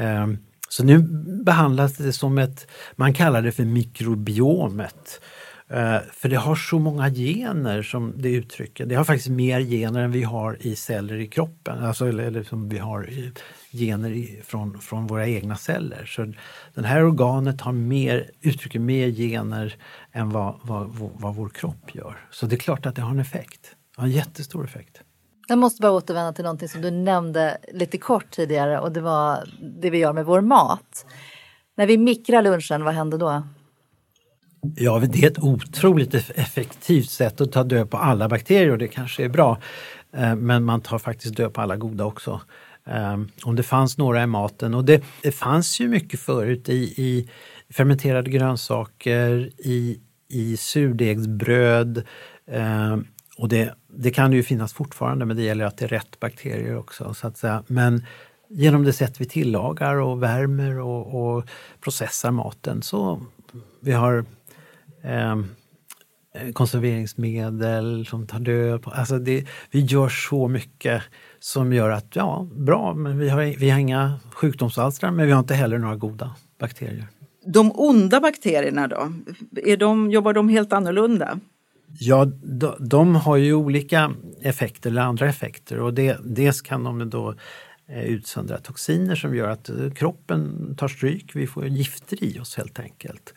Ehm, 0.00 0.38
så 0.68 0.84
nu 0.84 0.98
behandlas 1.44 1.96
det 1.96 2.12
som 2.12 2.38
ett, 2.38 2.66
man 2.96 3.14
kallar 3.14 3.42
det 3.42 3.52
för 3.52 3.64
mikrobiomet. 3.64 5.20
Ehm, 5.68 6.00
för 6.12 6.28
det 6.28 6.36
har 6.36 6.54
så 6.54 6.78
många 6.78 7.10
gener 7.10 7.82
som 7.82 8.12
det 8.16 8.30
uttrycker. 8.30 8.86
Det 8.86 8.94
har 8.94 9.04
faktiskt 9.04 9.28
mer 9.28 9.60
gener 9.60 10.00
än 10.00 10.12
vi 10.12 10.22
har 10.22 10.56
i 10.60 10.76
celler 10.76 11.16
i 11.16 11.26
kroppen, 11.26 11.84
alltså, 11.84 12.08
eller, 12.08 12.24
eller 12.24 12.42
som 12.42 12.68
vi 12.68 12.78
har 12.78 13.10
i, 13.10 13.32
gener 13.72 14.10
i, 14.10 14.40
från, 14.44 14.80
från 14.80 15.06
våra 15.06 15.26
egna 15.26 15.56
celler. 15.56 16.04
Så 16.04 16.32
det 16.74 16.86
här 16.86 17.04
organet 17.04 17.60
har 17.60 17.72
mer, 17.72 18.30
uttrycker 18.40 18.78
mer 18.78 19.08
gener 19.08 19.76
än 20.12 20.30
vad, 20.30 20.60
vad, 20.62 20.88
vad 20.94 21.34
vår 21.34 21.48
kropp 21.48 21.94
gör. 21.94 22.16
Så 22.30 22.46
det 22.46 22.56
är 22.56 22.60
klart 22.60 22.86
att 22.86 22.96
det 22.96 23.02
har 23.02 23.10
en 23.10 23.20
effekt. 23.20 23.76
Det 23.96 24.02
har 24.02 24.08
en 24.08 24.14
jättestor 24.14 24.64
effekt. 24.64 25.02
Jag 25.50 25.58
måste 25.58 25.82
bara 25.82 25.92
återvända 25.92 26.32
till 26.32 26.44
någonting 26.44 26.68
som 26.68 26.80
du 26.80 26.90
nämnde 26.90 27.58
lite 27.72 27.98
kort 27.98 28.30
tidigare 28.30 28.80
och 28.80 28.92
det 28.92 29.00
var 29.00 29.48
det 29.80 29.90
vi 29.90 29.98
gör 29.98 30.12
med 30.12 30.24
vår 30.24 30.40
mat. 30.40 31.06
När 31.76 31.86
vi 31.86 31.98
mikrar 31.98 32.42
lunchen, 32.42 32.84
vad 32.84 32.94
händer 32.94 33.18
då? 33.18 33.42
Ja, 34.76 34.98
det 34.98 35.24
är 35.24 35.30
ett 35.30 35.38
otroligt 35.38 36.14
effektivt 36.14 37.10
sätt 37.10 37.40
att 37.40 37.52
ta 37.52 37.62
död 37.62 37.90
på 37.90 37.96
alla 37.96 38.28
bakterier 38.28 38.70
och 38.70 38.78
det 38.78 38.88
kanske 38.88 39.24
är 39.24 39.28
bra. 39.28 39.58
Eh, 40.16 40.34
men 40.34 40.64
man 40.64 40.80
tar 40.80 40.98
faktiskt 40.98 41.36
död 41.36 41.54
på 41.54 41.60
alla 41.60 41.76
goda 41.76 42.04
också. 42.04 42.40
Eh, 42.86 43.18
om 43.44 43.56
det 43.56 43.62
fanns 43.62 43.98
några 43.98 44.22
i 44.22 44.26
maten. 44.26 44.74
Och 44.74 44.84
det, 44.84 45.04
det 45.22 45.32
fanns 45.32 45.80
ju 45.80 45.88
mycket 45.88 46.20
förut 46.20 46.68
i, 46.68 46.94
i 46.96 47.30
fermenterade 47.70 48.30
grönsaker, 48.30 49.50
i, 49.58 50.00
i 50.28 50.56
surdegsbröd. 50.56 52.06
Eh, 52.46 52.96
och 53.40 53.48
det, 53.48 53.74
det 53.88 54.10
kan 54.10 54.30
det 54.30 54.36
ju 54.36 54.42
finnas 54.42 54.72
fortfarande 54.72 55.24
men 55.24 55.36
det 55.36 55.42
gäller 55.42 55.64
att 55.64 55.76
det 55.76 55.84
är 55.84 55.88
rätt 55.88 56.20
bakterier 56.20 56.78
också. 56.78 57.14
Så 57.14 57.26
att 57.26 57.36
säga. 57.36 57.62
Men 57.66 58.04
genom 58.48 58.84
det 58.84 58.92
sätt 58.92 59.20
vi 59.20 59.24
tillagar 59.24 59.94
och 59.94 60.22
värmer 60.22 60.78
och, 60.78 61.34
och 61.36 61.44
processar 61.80 62.30
maten 62.30 62.82
så 62.82 63.20
vi 63.80 63.92
har 63.92 64.24
eh, 65.02 65.36
konserveringsmedel 66.52 68.06
som 68.06 68.26
tar 68.26 68.40
död 68.40 68.82
på... 68.82 68.90
Alltså 68.90 69.18
det, 69.18 69.46
vi 69.70 69.80
gör 69.80 70.08
så 70.08 70.48
mycket 70.48 71.02
som 71.38 71.72
gör 71.72 71.90
att, 71.90 72.16
ja, 72.16 72.48
bra, 72.52 72.94
men 72.94 73.18
vi 73.18 73.28
har, 73.28 73.42
vi 73.58 73.70
har 73.70 73.78
inga 73.78 74.20
sjukdomsalstrar 74.32 75.10
men 75.10 75.26
vi 75.26 75.32
har 75.32 75.40
inte 75.40 75.54
heller 75.54 75.78
några 75.78 75.96
goda 75.96 76.34
bakterier. 76.58 77.06
De 77.46 77.72
onda 77.74 78.20
bakterierna 78.20 78.88
då, 78.88 79.12
är 79.56 79.76
de, 79.76 80.10
jobbar 80.10 80.32
de 80.32 80.48
helt 80.48 80.72
annorlunda? 80.72 81.38
Ja, 81.98 82.24
de, 82.24 82.74
de 82.80 83.16
har 83.16 83.36
ju 83.36 83.54
olika 83.54 84.12
effekter 84.42 84.90
eller 84.90 85.02
andra 85.02 85.28
effekter 85.28 85.78
och 85.80 85.94
det, 85.94 86.18
dels 86.24 86.60
kan 86.60 86.84
de 86.84 87.10
då 87.10 87.34
eh, 87.88 88.04
utsöndra 88.04 88.58
toxiner 88.58 89.14
som 89.14 89.34
gör 89.34 89.48
att 89.48 89.68
eh, 89.68 89.90
kroppen 89.90 90.74
tar 90.76 90.88
stryk, 90.88 91.30
vi 91.34 91.46
får 91.46 91.66
gifter 91.66 92.24
i 92.24 92.40
oss 92.40 92.56
helt 92.56 92.80
enkelt. 92.80 93.34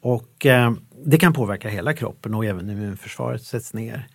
Och 0.00 0.46
eh, 0.46 0.72
det 1.04 1.18
kan 1.18 1.32
påverka 1.32 1.68
hela 1.68 1.94
kroppen 1.94 2.34
och 2.34 2.44
även 2.44 2.70
immunförsvaret 2.70 3.42
sätts 3.42 3.74
ner. 3.74 4.06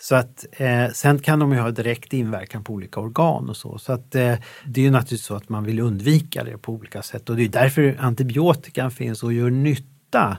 Så 0.00 0.14
att, 0.16 0.46
eh, 0.52 0.88
sen 0.92 1.18
kan 1.18 1.38
de 1.38 1.52
ju 1.52 1.58
ha 1.58 1.70
direkt 1.70 2.12
inverkan 2.12 2.64
på 2.64 2.72
olika 2.72 3.00
organ 3.00 3.48
och 3.48 3.56
så. 3.56 3.78
Så 3.78 3.92
att, 3.92 4.14
eh, 4.14 4.34
det 4.64 4.80
är 4.80 4.84
ju 4.84 4.90
naturligtvis 4.90 5.24
så 5.24 5.34
att 5.34 5.48
man 5.48 5.64
vill 5.64 5.80
undvika 5.80 6.44
det 6.44 6.58
på 6.58 6.72
olika 6.72 7.02
sätt 7.02 7.30
och 7.30 7.36
det 7.36 7.44
är 7.44 7.48
därför 7.48 7.96
antibiotikan 7.98 8.90
finns 8.90 9.22
och 9.22 9.32
gör 9.32 9.50
nytta 9.50 10.38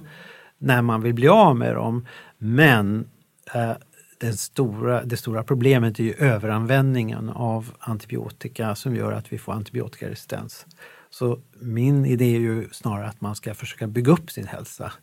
när 0.58 0.82
man 0.82 1.02
vill 1.02 1.14
bli 1.14 1.28
av 1.28 1.56
med 1.56 1.76
dem. 1.76 2.06
Men 2.40 3.10
eh, 3.54 3.74
den 4.18 4.38
stora, 4.38 5.04
det 5.04 5.18
stora 5.18 5.44
problemet 5.44 6.00
är 6.00 6.04
ju 6.04 6.14
överanvändningen 6.14 7.30
av 7.30 7.72
antibiotika 7.80 8.76
som 8.76 8.96
gör 8.96 9.12
att 9.12 9.34
vi 9.34 9.38
får 9.38 9.54
antibiotikaresistens. 9.54 10.66
Så 11.10 11.40
min 11.60 12.06
idé 12.06 12.36
är 12.36 12.40
ju 12.40 12.70
snarare 12.72 13.08
att 13.08 13.22
man 13.22 13.36
ska 13.36 13.54
försöka 13.54 13.88
bygga 13.88 14.12
upp 14.12 14.32
sin 14.32 14.48
hälsa 14.48 14.94